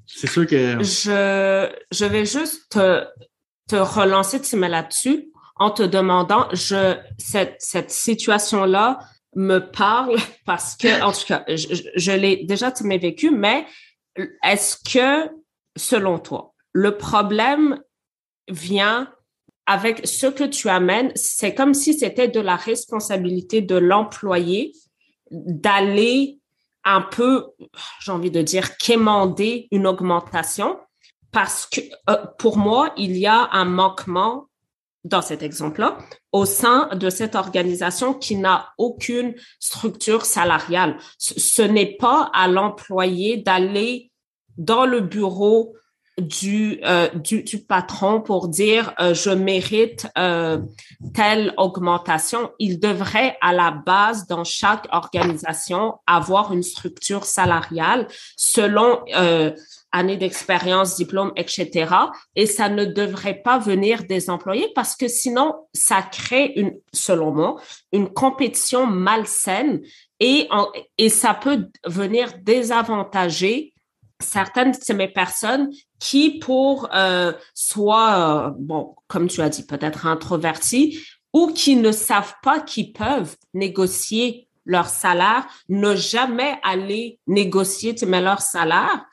[0.06, 0.82] c'est sûr que.
[0.82, 3.04] Je, je vais juste te,
[3.68, 8.98] te relancer, Tim, là-dessus en te demandant, je, cette, cette situation-là
[9.34, 13.66] me parle parce que, en tout cas, je, je l'ai déjà, tu m'as vécu, mais
[14.44, 15.30] est-ce que,
[15.76, 17.80] selon toi, le problème
[18.48, 19.12] vient
[19.66, 24.72] avec ce que tu amènes, c'est comme si c'était de la responsabilité de l'employé
[25.31, 26.38] d'aller
[26.85, 27.46] un peu,
[28.00, 30.79] j'ai envie de dire, quémander une augmentation
[31.33, 34.46] parce que euh, pour moi, il y a un manquement
[35.05, 35.98] dans cet exemple-là
[36.33, 40.96] au sein de cette organisation qui n'a aucune structure salariale.
[41.18, 44.11] Ce n'est pas à l'employé d'aller
[44.57, 45.74] dans le bureau
[46.18, 50.59] du, euh, du, du, patron pour dire euh, je mérite euh,
[51.14, 52.50] telle augmentation.
[52.59, 59.00] Il devrait à la base dans chaque organisation avoir une structure salariale selon
[59.92, 61.94] année d'expérience, diplôme, etc.
[62.35, 67.33] Et ça ne devrait pas venir des employés parce que sinon ça crée une, selon
[67.33, 67.57] moi,
[67.92, 69.81] une compétition malsaine
[70.20, 70.48] et,
[70.98, 73.74] et ça peut venir désavantager
[74.20, 80.98] certaines de ces personnes qui, pour euh, soit, bon, comme tu as dit, peut-être introvertis,
[81.33, 88.40] ou qui ne savent pas qu'ils peuvent négocier leur salaire, ne jamais aller négocier leur
[88.40, 89.05] salaire,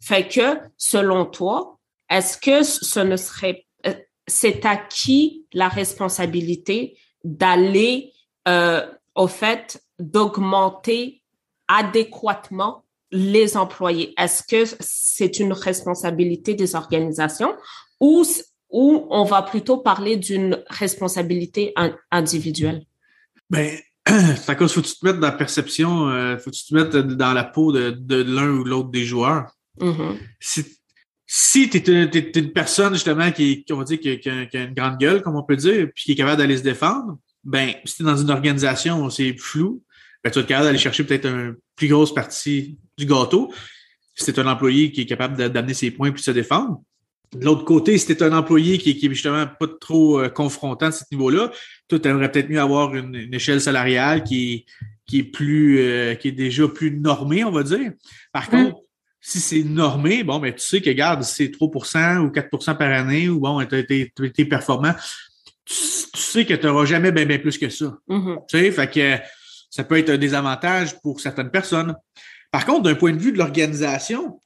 [0.00, 3.94] fait que, selon toi, est-ce que ce ne serait, euh,
[4.26, 8.12] c'est à qui la responsabilité d'aller,
[8.48, 11.22] euh, au fait, d'augmenter
[11.68, 14.14] adéquatement les employés?
[14.18, 17.54] Est-ce que c'est une responsabilité des organisations
[18.00, 18.24] ou,
[18.70, 21.74] ou on va plutôt parler d'une responsabilité
[22.10, 22.84] individuelle?
[23.48, 26.74] Ben, c'est à cause, faut tu te mettre dans la perception, euh, faut tu te
[26.74, 29.52] mettre dans la peau de, de l'un ou l'autre des joueurs.
[29.80, 30.16] Mm-hmm.
[30.40, 30.64] Si,
[31.26, 35.22] si tu es, une personne, justement, qui, on va dire, qui, a, une grande gueule,
[35.22, 38.06] comme on peut dire, puis qui est capable d'aller se défendre, ben, si tu es
[38.06, 39.82] dans une organisation où c'est flou,
[40.24, 43.52] ben, tu vas être capable d'aller chercher peut-être une plus grosse partie du gâteau.
[44.14, 46.80] C'est un employé qui est capable d'amener ses points puis de se défendre.
[47.34, 50.86] De l'autre côté, si tu un employé qui, qui est justement pas trop euh, confrontant
[50.86, 51.52] à ce niveau-là,
[51.86, 54.66] toi, tu aimerais peut-être mieux avoir une, échelle salariale qui,
[55.06, 57.92] qui est plus euh, qui est déjà plus normée, on va dire.
[58.32, 58.50] Par mm.
[58.50, 58.80] contre,
[59.20, 63.28] si c'est normé, bon, ben, tu sais que, regarde, c'est 3% ou 4% par année,
[63.28, 64.94] ou bon, tu as été performant,
[65.64, 67.96] tu, sais que tu n'auras jamais bien, bien plus que ça.
[68.08, 68.38] Mm-hmm.
[68.48, 69.24] Tu sais, fait que
[69.70, 71.94] ça peut être un désavantage pour certaines personnes.
[72.50, 74.40] Par contre, d'un point de vue de l'organisation,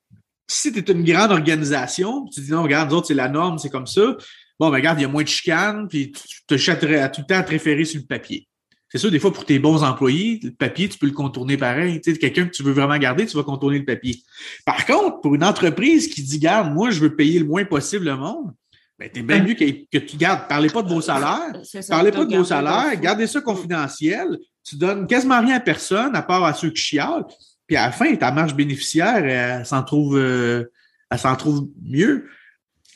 [0.46, 3.58] si tu es une grande organisation, tu dis non, regarde, nous autres, c'est la norme,
[3.58, 4.16] c'est comme ça.
[4.60, 7.22] Bon, ben, regarde, il y a moins de chicanes, puis tu te chatterais à tout
[7.22, 8.46] le temps à te référer sur le papier.
[8.88, 12.00] C'est sûr, des fois, pour tes bons employés, le papier, tu peux le contourner pareil.
[12.00, 14.22] Tu sais, quelqu'un que tu veux vraiment garder, tu vas contourner le papier.
[14.64, 18.04] Par contre, pour une entreprise qui dit, garde, moi, je veux payer le moins possible
[18.04, 18.52] le monde,
[18.96, 20.46] ben, t'es bien mieux que, que, tu gardes.
[20.48, 21.60] Parlez pas de vos salaires.
[21.88, 22.94] Parlez pas de vos salaires.
[23.00, 24.38] Gardez ça confidentiel.
[24.62, 27.24] Tu donnes quasiment rien à personne, à part à ceux qui chialent.
[27.66, 30.70] Puis à la fin, ta marge bénéficiaire, elle, s'en trouve, euh,
[31.10, 32.28] elle s'en trouve mieux.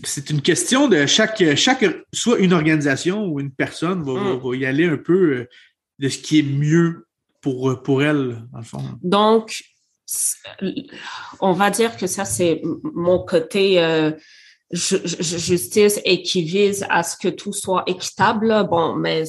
[0.04, 4.54] C'est une question de chaque, chaque, soit une organisation ou une personne va, va, mm.
[4.54, 5.48] y aller un peu euh,
[5.98, 7.06] de ce qui est mieux
[7.40, 8.82] pour, pour elle, dans le fond.
[9.02, 9.62] Donc,
[11.40, 14.12] on va dire que ça, c'est mon côté euh,
[14.70, 18.66] justice et qui vise à ce que tout soit équitable.
[18.70, 19.24] Bon, mais,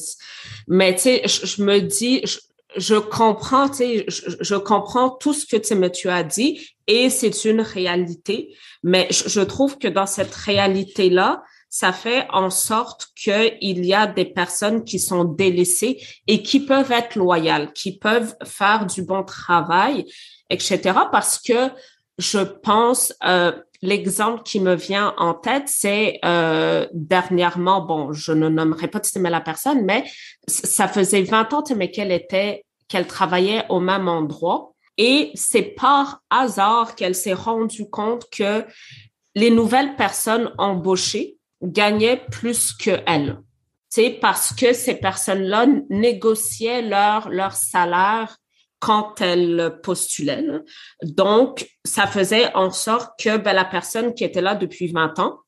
[0.67, 2.23] mais tu sais, je, me dis,
[2.77, 7.61] je, comprends, tu sais, je, comprends tout ce que tu as dit et c'est une
[7.61, 14.07] réalité, mais je trouve que dans cette réalité-là, ça fait en sorte qu'il y a
[14.07, 19.23] des personnes qui sont délaissées et qui peuvent être loyales, qui peuvent faire du bon
[19.23, 20.05] travail,
[20.49, 20.79] etc.
[21.11, 21.69] Parce que
[22.17, 28.49] je pense, euh, l'exemple qui me vient en tête, c'est euh, dernièrement, bon, je ne
[28.49, 30.03] nommerai pas la personne, mais
[30.47, 34.73] ça faisait 20 ans mais qu'elle était, qu'elle travaillait au même endroit.
[34.97, 38.65] Et c'est par hasard qu'elle s'est rendue compte que
[39.35, 43.39] les nouvelles personnes embauchées gagnaient plus que elle.
[43.89, 48.37] C'est parce que ces personnes-là négociaient leur, leur salaire
[48.79, 50.45] quand elles postulaient.
[51.03, 55.39] Donc, ça faisait en sorte que ben, la personne qui était là depuis 20 ans,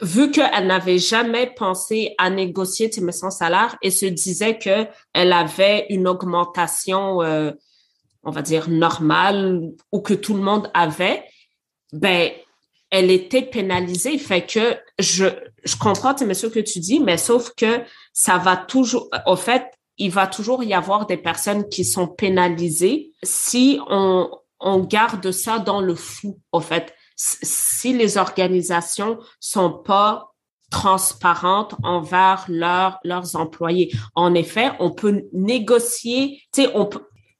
[0.00, 6.08] vu qu'elle n'avait jamais pensé à négocier son salaire et se disait qu'elle avait une
[6.08, 7.50] augmentation, euh,
[8.22, 11.24] on va dire, normale ou que tout le monde avait,
[11.92, 12.30] ben,
[12.90, 14.18] elle était pénalisée.
[14.18, 15.26] Fait que je,
[15.64, 17.80] je comprends, ce que tu dis, mais sauf que
[18.12, 19.64] ça va toujours, au fait,
[20.02, 24.28] il va toujours y avoir des personnes qui sont pénalisées si on,
[24.88, 26.92] garde ça dans le flou, au fait.
[27.14, 30.32] Si les organisations sont pas
[30.70, 33.92] transparentes envers leurs employés.
[34.16, 36.72] En effet, on peut négocier, tu sais,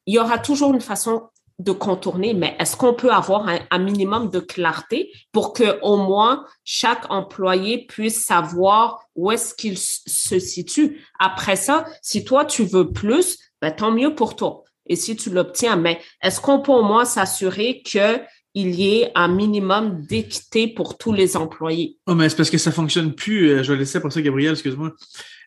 [0.07, 1.23] il y aura toujours une façon
[1.63, 6.45] de contourner, mais est-ce qu'on peut avoir un, minimum de clarté pour que au moins
[6.65, 11.01] chaque employé puisse savoir où est-ce qu'il se situe?
[11.19, 14.65] Après ça, si toi tu veux plus, ben, tant mieux pour toi.
[14.87, 18.21] Et si tu l'obtiens, mais est-ce qu'on peut au moins s'assurer que
[18.55, 21.97] il y ait un minimum d'équité pour tous les employés?
[22.07, 23.49] Oh, mais c'est parce que ça fonctionne plus.
[23.49, 24.93] Euh, je vais laisser pour ça, Gabriel, excuse-moi.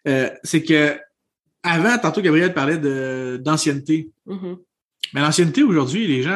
[0.08, 0.97] Euh, c'est que
[1.62, 4.10] avant, tantôt, Gabriel parlait de d'ancienneté.
[4.28, 4.58] Mm-hmm.
[5.15, 6.34] Mais l'ancienneté aujourd'hui, les gens,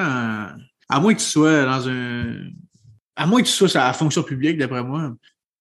[0.88, 2.34] à moins que tu sois dans un
[3.20, 5.14] à moins que tu sois à la fonction publique, d'après moi.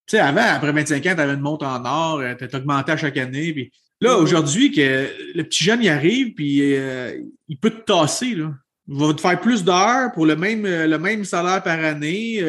[0.07, 2.93] Tu sais, avant, après 25 ans, tu avais une montre en or, tu as augmenté
[2.93, 3.53] à chaque année.
[3.53, 6.63] Puis là, aujourd'hui, que le petit jeune y arrive, puis
[7.49, 8.37] il peut te tasser.
[8.37, 8.55] Là.
[8.87, 12.41] Il va te faire plus d'heures pour le même, le même salaire par année.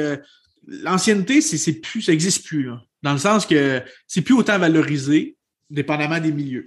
[0.68, 2.66] L'ancienneté, c'est plus, ça n'existe plus.
[2.66, 5.36] Là, dans le sens que c'est plus autant valorisé,
[5.72, 6.66] dépendamment des milieux.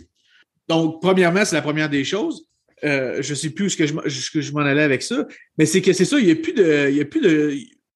[0.68, 2.44] Donc, premièrement, c'est la première des choses.
[2.84, 5.82] Euh, je ne sais plus où que je, je m'en allais avec ça, mais c'est
[5.82, 6.88] que c'est ça, il n'y a plus de.
[6.90, 7.52] Il y a plus de.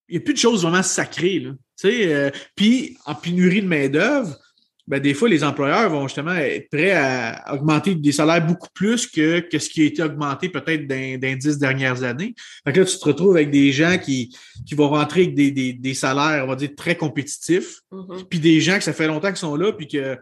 [0.08, 1.40] Il y a plus de choses vraiment sacrées.
[1.40, 1.50] Là.
[1.84, 4.36] Euh, puis, en pénurie de main-d'œuvre,
[4.86, 9.08] ben, des fois, les employeurs vont justement être prêts à augmenter des salaires beaucoup plus
[9.08, 12.34] que, que ce qui a été augmenté peut-être dans, les dix dernières années.
[12.64, 15.50] Fait que là, tu te retrouves avec des gens qui, qui vont rentrer avec des,
[15.50, 18.28] des, des salaires, on va dire, très compétitifs, mm-hmm.
[18.30, 20.16] puis des gens que ça fait longtemps qu'ils sont là, puis que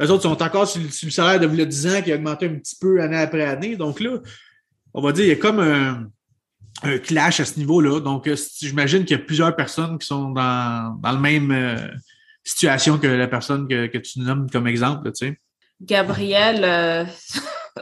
[0.00, 2.76] les autres sont encore sur, le salaire de 10 ans qui a augmenté un petit
[2.80, 3.76] peu année après année.
[3.76, 4.18] Donc là,
[4.94, 6.08] on va dire, il y a comme un,
[7.04, 8.00] clash à ce niveau-là.
[8.00, 11.76] Donc, euh, j'imagine qu'il y a plusieurs personnes qui sont dans, dans la même euh,
[12.42, 15.38] situation que la personne que, tu nommes comme exemple, tu sais.
[15.82, 17.04] Gabrielle, euh,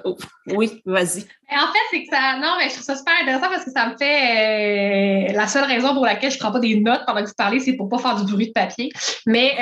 [0.48, 1.20] oui, vas-y.
[1.50, 2.38] En fait, c'est que ça.
[2.40, 5.32] Non, mais je trouve ça super intéressant parce que ça me fait.
[5.32, 7.60] la seule raison pour laquelle je ne prends pas des notes pendant que vous parlez,
[7.60, 8.90] c'est pour ne pas faire du bruit de papier.
[9.26, 9.54] Mais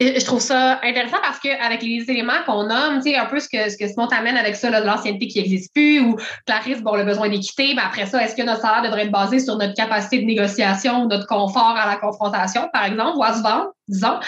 [0.00, 3.48] je trouve ça intéressant parce qu'avec les éléments qu'on nomme, tu sais, un peu ce
[3.48, 6.96] que, ce que Simon t'amène avec ça, de l'ancienneté qui n'existe plus, ou Clarisse, bon,
[6.96, 9.74] le besoin d'équité, mais après ça, est-ce que notre salaire devrait être basé sur notre
[9.74, 14.18] capacité de négociation, notre confort à la confrontation, par exemple, ou à se vendre, disons?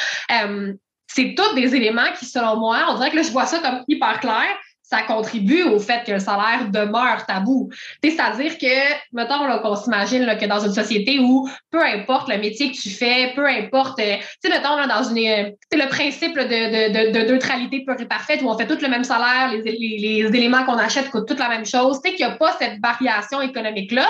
[0.41, 0.73] Euh,
[1.09, 3.83] c'est tous des éléments qui, selon moi, on dirait que là, je vois ça comme
[3.89, 4.47] hyper clair,
[4.89, 7.71] ça contribue au fait que le salaire demeure tabou.
[8.03, 12.77] C'est-à-dire que, mettons qu'on s'imagine que dans une société où peu importe le métier que
[12.77, 17.11] tu fais, peu importe, euh, tu mettons dans une, euh, c'est le principe de, de,
[17.11, 20.65] de, neutralité pure et parfaite où on fait tout le même salaire, les, les, éléments
[20.65, 22.01] qu'on achète coûtent toute la même chose.
[22.01, 24.07] Tu sais qu'il n'y a pas cette variation économique-là,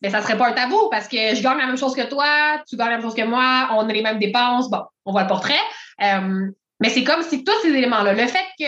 [0.00, 2.62] mais ça serait pas un tabou parce que je gagne la même chose que toi,
[2.66, 4.70] tu gagnes la même chose que moi, on a les mêmes dépenses.
[4.70, 5.60] Bon, on voit le portrait.
[6.02, 6.48] Euh,
[6.84, 8.66] mais c'est comme si tous ces éléments-là, le fait que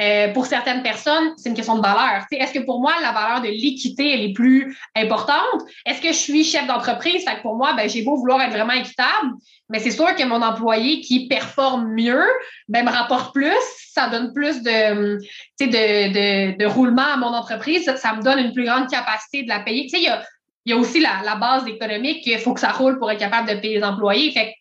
[0.00, 2.24] euh, pour certaines personnes, c'est une question de valeur.
[2.30, 5.62] Est-ce que pour moi, la valeur de l'équité, elle est plus importante?
[5.84, 7.24] Est-ce que je suis chef d'entreprise?
[7.24, 9.32] Fait que pour moi, ben, j'ai beau vouloir être vraiment équitable,
[9.68, 12.24] mais c'est sûr que mon employé qui performe mieux,
[12.68, 13.58] ben, me rapporte plus,
[13.90, 15.18] ça donne plus de,
[15.58, 19.48] de, de, de roulement à mon entreprise, ça, me donne une plus grande capacité de
[19.48, 19.88] la payer.
[19.92, 20.22] Il y a,
[20.66, 23.48] y a aussi la, la base économique qu'il faut que ça roule pour être capable
[23.48, 24.30] de payer les employés.
[24.30, 24.54] Fait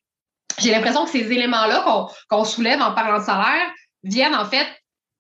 [0.60, 3.72] j'ai l'impression que ces éléments-là qu'on soulève en parlant de salaire
[4.04, 4.68] viennent en fait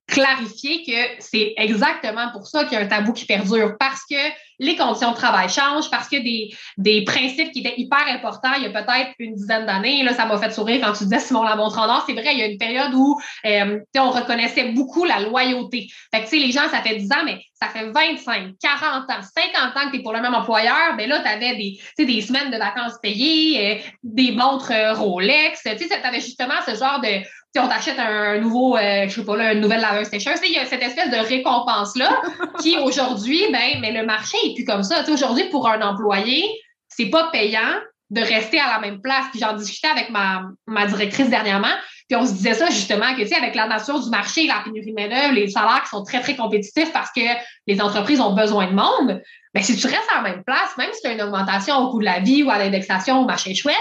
[0.08, 4.16] clarifier que c'est exactement pour ça qu'il y a un tabou qui perdure, parce que
[4.60, 8.64] les conditions de travail changent, parce que des, des principes qui étaient hyper importants il
[8.64, 11.44] y a peut-être une dizaine d'années, là, ça m'a fait sourire quand tu disais Simon
[11.44, 14.72] la montre en or, c'est vrai, il y a une période où euh, on reconnaissait
[14.72, 15.88] beaucoup la loyauté.
[16.14, 19.78] Fait que, les gens, ça fait 10 ans, mais ça fait 25, 40 ans, 50
[19.78, 22.52] ans que tu es pour le même employeur, mais là, tu avais des, des semaines
[22.52, 27.22] de vacances payées, euh, des montres euh, Rolex, tu avais justement ce genre de,
[27.60, 30.58] on t'achète un nouveau, euh, je sais pas, là, une nouvelle laveuse sécheuse, il y
[30.58, 32.22] a cette espèce de récompense-là
[32.60, 35.04] qui, aujourd'hui, ben, mais le marché est plus comme ça.
[35.10, 36.44] aujourd'hui, pour un employé,
[36.88, 37.80] c'est pas payant
[38.12, 39.26] de rester à la même place.
[39.32, 41.74] Puis j'en discutais avec ma, ma directrice dernièrement,
[42.08, 44.62] puis on se disait ça justement, que tu sais, avec la nature du marché, la
[44.64, 47.22] pénurie de main les salaires qui sont très, très compétitifs parce que
[47.68, 49.22] les entreprises ont besoin de monde,
[49.54, 51.78] mais ben, si tu restes à la même place, même si tu as une augmentation
[51.78, 53.76] au coût de la vie ou à l'indexation au marché chouette,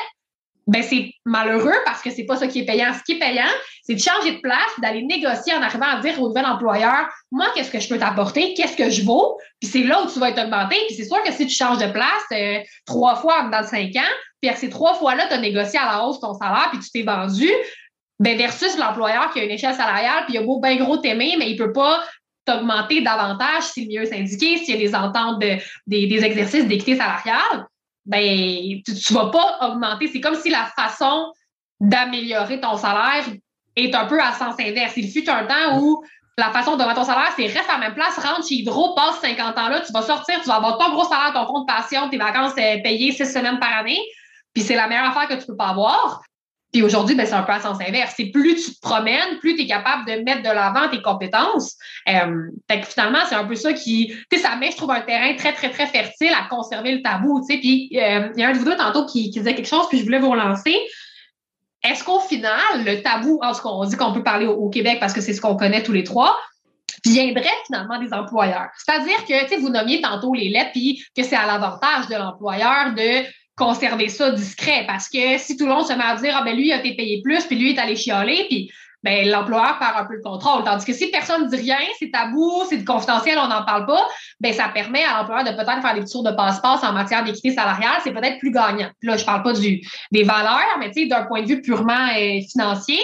[0.66, 2.92] ben c'est malheureux parce que c'est pas ça qui est payant.
[2.94, 3.48] Ce qui est payant,
[3.82, 7.46] c'est de changer de place, d'aller négocier en arrivant à dire au nouvel employeur, moi,
[7.54, 10.30] qu'est-ce que je peux t'apporter, qu'est-ce que je vaux, puis c'est là où tu vas
[10.30, 10.76] être augmenté.
[10.86, 14.14] Puis c'est sûr que si tu changes de place euh, trois fois dans cinq ans,
[14.40, 16.90] puis à ces trois fois-là, tu as négocié à la hausse ton salaire, puis tu
[16.90, 17.48] t'es vendu,
[18.18, 21.34] ben versus l'employeur qui a une échelle salariale, puis il a beau bien gros t'aimer,
[21.38, 22.02] mais il peut pas
[22.46, 26.66] t'augmenter davantage si le mieux syndiqué, s'il y a des ententes de, des, des exercices
[26.66, 27.66] d'équité salariale
[28.06, 30.08] ben, tu ne vas pas augmenter.
[30.08, 31.32] C'est comme si la façon
[31.80, 33.24] d'améliorer ton salaire
[33.76, 34.96] est un peu à sens inverse.
[34.96, 36.04] Il fut un temps où
[36.36, 39.20] la façon d'augmenter ton salaire, c'est reste à la même place, rentre chez Hydro, passe
[39.20, 42.08] 50 ans là, tu vas sortir, tu vas avoir ton gros salaire, ton compte passion,
[42.08, 44.00] tes vacances euh, payées six semaines par année,
[44.52, 46.22] puis c'est la meilleure affaire que tu peux pas avoir.
[46.74, 48.14] Puis aujourd'hui, ben, c'est un peu à sens inverse.
[48.16, 51.76] C'est plus tu te promènes, plus tu es capable de mettre de l'avant tes compétences.
[52.08, 54.90] Euh, fait que finalement, c'est un peu ça qui, tu sais, ça met, je trouve,
[54.90, 57.60] un terrain très, très, très fertile à conserver le tabou, tu sais.
[57.60, 59.86] Puis euh, il y a un de vous deux tantôt qui, qui, disait quelque chose,
[59.88, 60.76] puis je voulais vous relancer.
[61.84, 65.12] Est-ce qu'au final, le tabou, en ce qu'on dit qu'on peut parler au, Québec parce
[65.12, 66.36] que c'est ce qu'on connaît tous les trois,
[67.04, 68.70] viendrait finalement des employeurs?
[68.76, 72.16] C'est-à-dire que, tu sais, vous nommiez tantôt les lettres, puis que c'est à l'avantage de
[72.16, 73.24] l'employeur de
[73.56, 76.56] conserver ça discret parce que si tout le monde se met à dire ah ben
[76.56, 78.70] lui il a été payé plus puis lui il est allé chialer puis
[79.04, 80.64] ben, l'employeur perd un peu le contrôle.
[80.64, 84.08] Tandis que si personne ne dit rien, c'est tabou, c'est confidentiel, on n'en parle pas,
[84.40, 87.50] ben, ça permet à l'employeur de peut-être faire des tours de passe-passe en matière d'équité
[87.50, 88.00] salariale.
[88.02, 88.88] C'est peut-être plus gagnant.
[89.02, 92.98] là, je parle pas du, des valeurs, mais d'un point de vue purement euh, financier.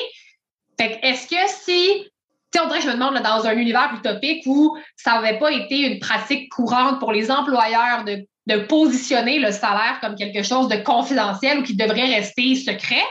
[0.80, 2.06] Fait est-ce que si
[2.52, 5.52] sais, on dirait que je me demande dans un univers utopique où ça n'avait pas
[5.52, 10.68] été une pratique courante pour les employeurs de, de, positionner le salaire comme quelque chose
[10.68, 13.04] de confidentiel ou qui devrait rester secret,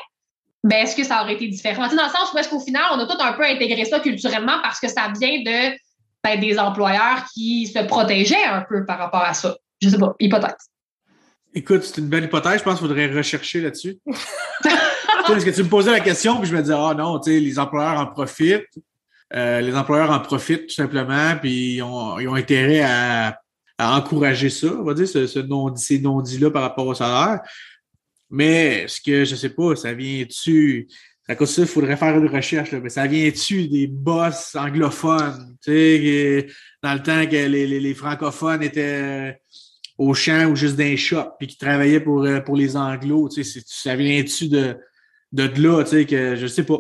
[0.64, 1.88] ben, est-ce que ça aurait été différent?
[1.88, 4.60] dans le sens où est-ce qu'au final, on a tout un peu intégré ça culturellement
[4.62, 5.78] parce que ça vient de
[6.24, 9.56] ben, des employeurs qui se protégeaient un peu par rapport à ça.
[9.82, 10.70] Je sais pas, hypothèse.
[11.54, 12.60] Écoute, c'est une belle hypothèse.
[12.60, 13.98] Je pense qu'il faudrait rechercher là-dessus.
[15.28, 17.40] Parce que tu me posais la question, puis je me disais, ah non, tu sais,
[17.40, 18.66] les employeurs en profitent.
[19.36, 23.40] Euh, les employeurs en profitent tout simplement, puis ils ont intérêt à,
[23.80, 27.40] à, encourager ça, on va dire, ce, ce non, ces non-dits-là par rapport au salaire.
[28.30, 30.88] Mais ce que je sais pas, ça vient-tu.
[31.28, 34.56] À cause de ça, il faudrait faire une recherche, là, mais ça vient-tu des boss
[34.56, 35.56] anglophones?
[35.64, 36.48] Tu sais,
[36.84, 39.40] dans le temps que les, les, les francophones étaient
[39.98, 43.62] au champ ou juste d'un shop, puis qui travaillaient pour, pour les anglos, tu sais,
[43.66, 44.78] ça vient-tu de,
[45.32, 46.80] de, de là, tu sais, que je sais pas.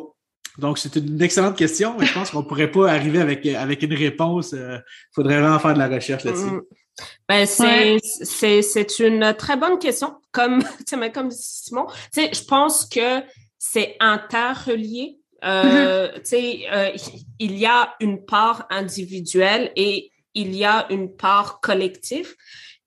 [0.58, 3.82] Donc, c'est une excellente question, mais je pense qu'on ne pourrait pas arriver avec, avec
[3.84, 4.52] une réponse.
[4.52, 4.78] Il euh,
[5.14, 6.46] faudrait vraiment faire de la recherche là-dessus.
[6.46, 6.62] Mm.
[7.28, 10.16] Ben, c'est une très bonne question.
[10.32, 10.64] Comme,
[11.14, 13.22] comme Simon, je pense que
[13.58, 15.18] c'est interrelié.
[15.46, 16.68] Euh, mm-hmm.
[16.74, 16.98] euh,
[17.40, 22.36] il y a une part individuelle et il y a une part collective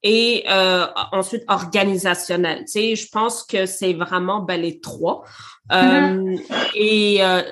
[0.03, 2.65] et euh, ensuite organisationnelle.
[2.65, 5.25] Tu je pense que c'est vraiment ben, les trois.
[5.71, 6.37] Mm-hmm.
[6.37, 6.39] Euh,
[6.75, 7.43] et euh,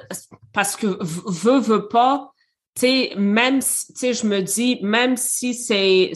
[0.53, 2.33] parce que veut, veut pas,
[2.75, 6.13] tu sais, même si, tu sais, je me dis, même si c'est,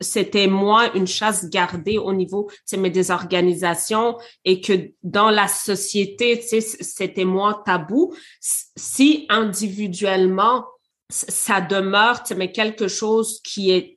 [0.00, 5.46] c'était moi une chasse gardée au niveau, tu sais, des organisations et que dans la
[5.46, 10.66] société, tu sais, c'était moi tabou, si individuellement,
[11.08, 13.95] ça demeure, tu sais, mais quelque chose qui est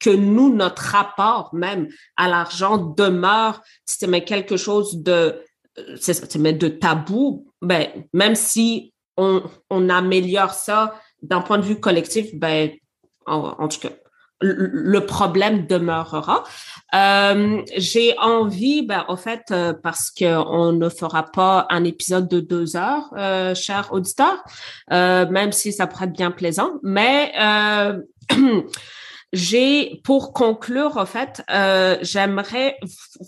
[0.00, 5.42] que nous, notre rapport même à l'argent demeure, tu mais quelque chose de,
[5.98, 12.34] c'est de tabou, ben, même si on, on, améliore ça d'un point de vue collectif,
[12.34, 12.70] ben,
[13.26, 13.90] en, tout cas,
[14.40, 16.44] le, problème demeurera.
[16.94, 22.40] Euh, j'ai envie, ben, en fait, euh, parce qu'on ne fera pas un épisode de
[22.40, 24.44] deux heures, euh, chers auditeurs,
[24.92, 27.32] euh, même si ça pourrait être bien plaisant, mais
[29.32, 31.42] j'ai, pour conclure, en fait,
[32.02, 32.78] j'aimerais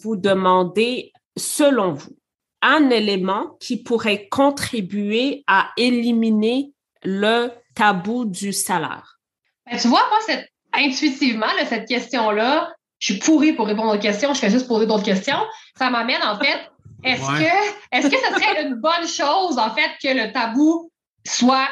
[0.03, 2.17] vous demander, selon vous,
[2.63, 6.73] un élément qui pourrait contribuer à éliminer
[7.05, 9.21] le tabou du salaire?
[9.71, 10.37] Ben, tu vois, moi,
[10.73, 15.05] intuitivement, cette question-là, je suis pourrie pour répondre aux questions, je fais juste poser d'autres
[15.05, 15.39] questions.
[15.77, 16.69] Ça m'amène, en fait,
[17.05, 20.91] est-ce que est-ce que ce serait une bonne chose, en fait, que le tabou
[21.25, 21.69] soit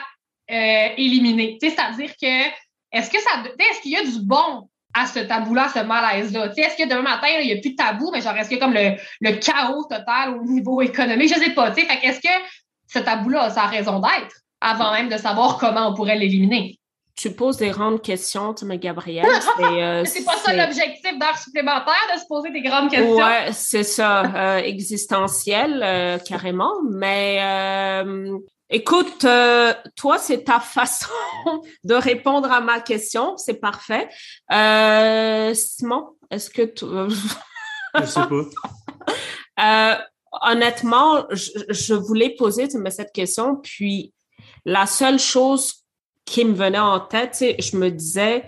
[0.50, 1.58] euh, éliminé?
[1.60, 2.48] C'est-à-dire que
[2.96, 6.52] est-ce que ça est-ce qu'il y a du bon à ce tabou-là, ce malaise-là?
[6.56, 8.60] Est-ce que demain matin, il n'y a plus de tabou, mais genre, est-ce qu'il y
[8.60, 11.32] a comme le, chaos total au niveau économique?
[11.32, 11.72] Je ne sais pas.
[11.72, 12.34] Fait est-ce que
[12.88, 16.78] ce tabou-là a sa raison d'être avant même de savoir comment on pourrait l'éliminer?
[17.16, 19.26] Tu poses des grandes questions, tu me Gabriel.
[19.58, 23.16] Euh, c'est pas ça l'objectif d'art supplémentaire, de se poser des grandes questions.
[23.16, 26.72] Ouais, c'est ça, euh, existentiel, euh, carrément.
[26.90, 27.40] Mais
[28.68, 31.06] Écoute, euh, toi, c'est ta façon
[31.84, 33.36] de répondre à ma question.
[33.36, 34.08] C'est parfait.
[34.52, 36.84] Euh, Simon, est-ce que tu...
[38.00, 38.42] je sais pas.
[39.58, 39.94] Euh,
[40.42, 44.12] honnêtement, je, voulais poser cette question, puis
[44.66, 45.86] la seule chose
[46.26, 48.44] qui me venait en tête, je me disais,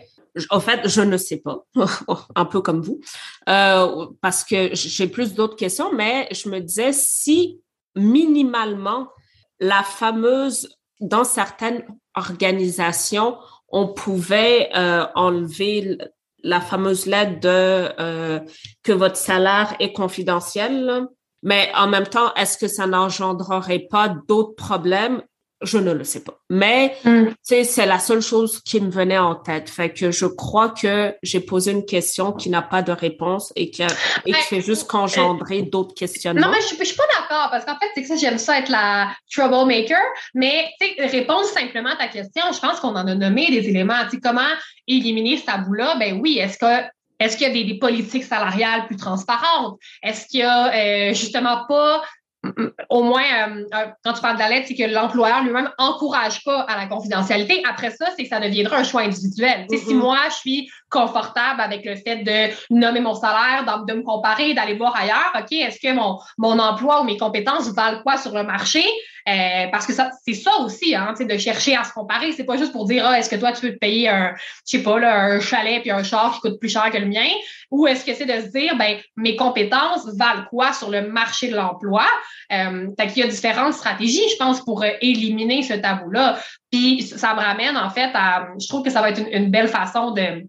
[0.51, 1.65] en fait, je ne sais pas,
[2.35, 3.01] un peu comme vous,
[3.47, 7.59] parce que j'ai plus d'autres questions, mais je me disais si
[7.97, 9.09] minimalement
[9.61, 10.69] la fameuse,
[11.01, 11.85] dans certaines
[12.15, 13.37] organisations,
[13.69, 15.99] on pouvait euh, enlever
[16.43, 17.49] la fameuse lettre de
[18.01, 18.41] euh,
[18.83, 21.07] que votre salaire est confidentiel,
[21.43, 25.23] mais en même temps, est-ce que ça n'engendrerait pas d'autres problèmes?
[25.63, 26.39] Je ne le sais pas.
[26.51, 27.29] Mais mm.
[27.43, 29.69] c'est la seule chose qui me venait en tête.
[29.69, 33.71] Fait que je crois que j'ai posé une question qui n'a pas de réponse et
[33.71, 36.47] qui, et qui fait juste qu'engendrer euh, d'autres questionnements.
[36.47, 38.59] Non, mais je, ne suis pas d'accord parce qu'en fait, c'est que ça, j'aime ça
[38.59, 39.99] être la troublemaker.
[40.35, 40.67] Mais
[40.99, 43.95] répondre simplement à ta question, je pense qu'on en a nommé des éléments.
[44.23, 44.43] comment
[44.87, 45.97] éliminer ce tabou-là?
[45.99, 46.89] Ben oui, est-ce que
[47.19, 49.79] est-ce qu'il y a des, politiques salariales plus transparentes?
[50.05, 52.03] Est-ce qu'il y a euh, justement pas
[52.89, 56.45] au moins, euh, euh, quand tu parles de la lettre, c'est que l'employeur lui-même encourage
[56.45, 57.63] pas à la confidentialité.
[57.69, 59.67] Après ça, c'est que ça deviendra un choix individuel.
[59.69, 59.95] Si mm-hmm.
[59.95, 64.75] moi, je suis confortable avec le fait de nommer mon salaire, de, me comparer, d'aller
[64.75, 68.45] voir ailleurs, OK, est-ce que mon, mon emploi ou mes compétences valent quoi sur le
[68.45, 68.85] marché?
[69.29, 72.33] Euh, parce que ça, c'est ça aussi, hein, de chercher à se comparer.
[72.33, 74.79] C'est pas juste pour dire, ah, est-ce que toi, tu peux te payer un, je
[74.79, 77.29] sais pas, là, un chalet puis un char qui coûte plus cher que le mien?
[77.71, 81.49] Ou est-ce que c'est de se dire, ben, mes compétences valent quoi sur le marché
[81.49, 82.07] de l'emploi?
[82.53, 86.39] Euh, qu'il y a différentes stratégies, je pense, pour euh, éliminer ce tabou-là.
[86.71, 89.69] Puis ça me ramène, en fait, à, je trouve que ça va être une belle
[89.69, 90.47] façon de,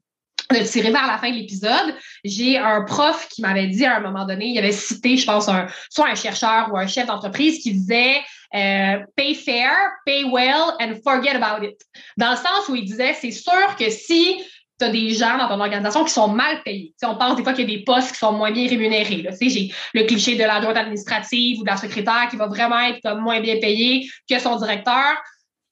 [0.52, 4.00] de tirer vers la fin de l'épisode, j'ai un prof qui m'avait dit à un
[4.00, 7.62] moment donné, il avait cité, je pense, un, soit un chercheur ou un chef d'entreprise
[7.62, 8.16] qui disait
[8.56, 9.72] euh, pay fair,
[10.06, 11.80] pay well and forget about it.
[12.18, 14.44] Dans le sens où il disait, c'est sûr que si
[14.80, 16.94] tu as des gens dans ton organisation qui sont mal payés.
[17.04, 19.22] on pense des fois qu'il y a des postes qui sont moins bien rémunérés.
[19.22, 19.32] Là.
[19.40, 23.20] J'ai le cliché de l'adjointe administrative ou de la secrétaire qui va vraiment être comme
[23.20, 25.22] moins bien payé que son directeur,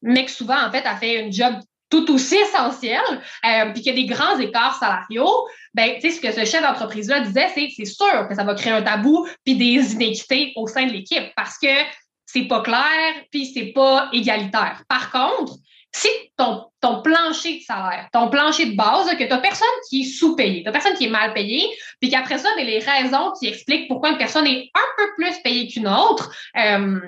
[0.02, 1.56] mais que souvent, en fait, a fait un job
[1.90, 3.02] tout aussi essentiel,
[3.46, 6.44] euh, puis qu'il y a des grands écarts salariaux, ben, tu sais, ce que ce
[6.44, 10.52] chef d'entreprise-là disait, c'est c'est sûr que ça va créer un tabou puis des inéquités
[10.58, 11.68] au sein de l'équipe parce que
[12.28, 14.84] c'est pas clair puis c'est pas égalitaire.
[14.88, 15.54] Par contre,
[15.92, 20.02] si ton, ton plancher de salaire, ton plancher de base, que tu n'as personne qui
[20.02, 21.66] est sous-payé, tu personne qui est mal payé,
[22.00, 25.68] puis qu'après ça, les raisons qui expliquent pourquoi une personne est un peu plus payée
[25.68, 27.00] qu'une autre, euh,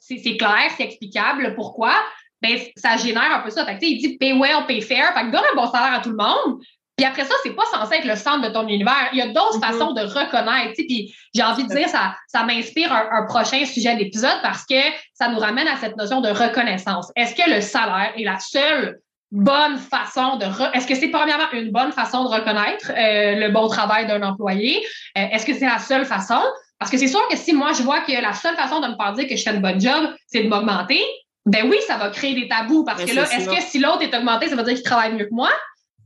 [0.00, 1.92] c'est clair, c'est explicable pourquoi?
[2.40, 3.66] Ben, ça génère un peu ça.
[3.82, 5.12] Il dit pay well, pay fair.
[5.12, 6.62] Fait que donne un bon salaire à tout le monde.
[7.00, 9.08] Puis après ça, c'est pas censé être le centre de ton univers.
[9.14, 9.72] Il y a d'autres mm-hmm.
[9.72, 10.74] façons de reconnaître.
[10.76, 14.74] Puis j'ai envie de dire, ça, ça m'inspire un, prochain sujet d'épisode parce que
[15.14, 17.10] ça nous ramène à cette notion de reconnaissance.
[17.16, 19.00] Est-ce que le salaire est la seule
[19.32, 20.44] bonne façon de...
[20.76, 24.84] Est-ce que c'est premièrement une bonne façon de reconnaître euh, le bon travail d'un employé?
[25.16, 26.42] Euh, est-ce que c'est la seule façon?
[26.78, 28.96] Parce que c'est sûr que si moi, je vois que la seule façon de me
[28.96, 31.02] faire dire que je fais une bonne job, c'est de m'augmenter,
[31.46, 34.02] ben oui, ça va créer des tabous parce ben, que là, est-ce que si l'autre
[34.02, 35.50] est augmenté, ça veut dire qu'il travaille mieux que moi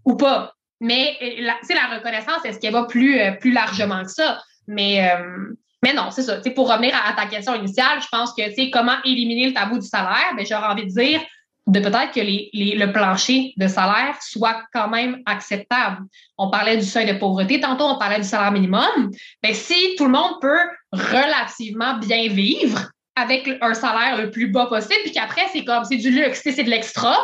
[0.05, 0.54] ou pas?
[0.81, 1.17] Mais
[1.63, 4.41] c'est la reconnaissance, est-ce qu'elle va plus, euh, plus largement que ça?
[4.67, 6.39] Mais, euh, mais non, c'est ça.
[6.55, 10.35] pour revenir à, ta question initiale, je pense que comment éliminer le tabou du salaire,
[10.37, 11.21] ben, j'aurais envie de dire
[11.67, 16.03] de peut-être que les, le plancher de salaire soit quand même acceptable.
[16.37, 19.11] On parlait du seuil de pauvreté, tantôt on parlait du salaire minimum.
[19.43, 24.67] Ben, si tout le monde peut relativement bien vivre, avec un salaire le plus bas
[24.67, 27.17] possible, puis qu'après, c'est comme, c'est du luxe, c'est de l'extra.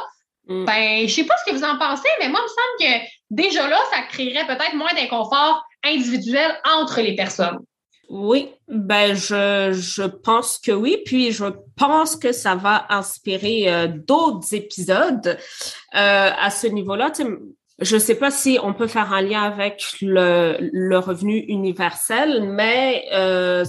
[0.50, 0.64] Mm.
[0.64, 3.06] Ben, je sais pas ce que vous en pensez, mais moi, il me semble que
[3.30, 7.60] déjà là, ça créerait peut-être moins d'inconfort individuel entre les personnes.
[8.08, 11.44] Oui, ben je, je pense que oui, puis je
[11.76, 15.38] pense que ça va inspirer euh, d'autres épisodes
[15.94, 17.12] euh, à ce niveau-là.
[17.78, 22.42] Je ne sais pas si on peut faire un lien avec le, le revenu universel,
[22.42, 23.64] mais euh,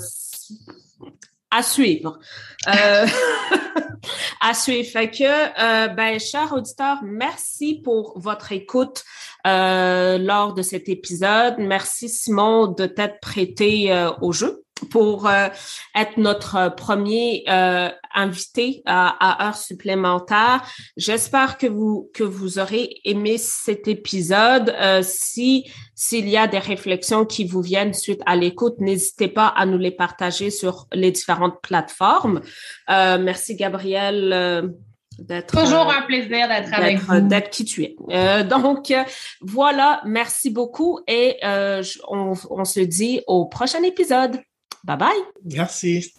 [1.52, 2.18] à suivre.
[4.40, 4.88] À suivre.
[4.90, 9.04] Fait que, euh, ben, chers auditeurs, merci pour votre écoute
[9.46, 11.56] euh, lors de cet épisode.
[11.58, 15.48] Merci Simon de t'être prêté euh, au jeu pour euh,
[15.96, 20.64] être notre premier euh, invité à, à heure supplémentaire.
[20.98, 24.74] J'espère que vous que vous aurez aimé cet épisode.
[24.80, 29.48] Euh, si s'il y a des réflexions qui vous viennent suite à l'écoute, n'hésitez pas
[29.48, 32.42] à nous les partager sur les différentes plateformes.
[32.88, 34.74] merci Gabriel
[35.20, 38.94] d'être toujours un plaisir d'être avec vous d'être qui tu es euh, donc
[39.42, 44.40] voilà merci beaucoup et euh, on, on se dit au prochain épisode
[44.84, 45.24] Bye bye.
[45.46, 46.14] Merci.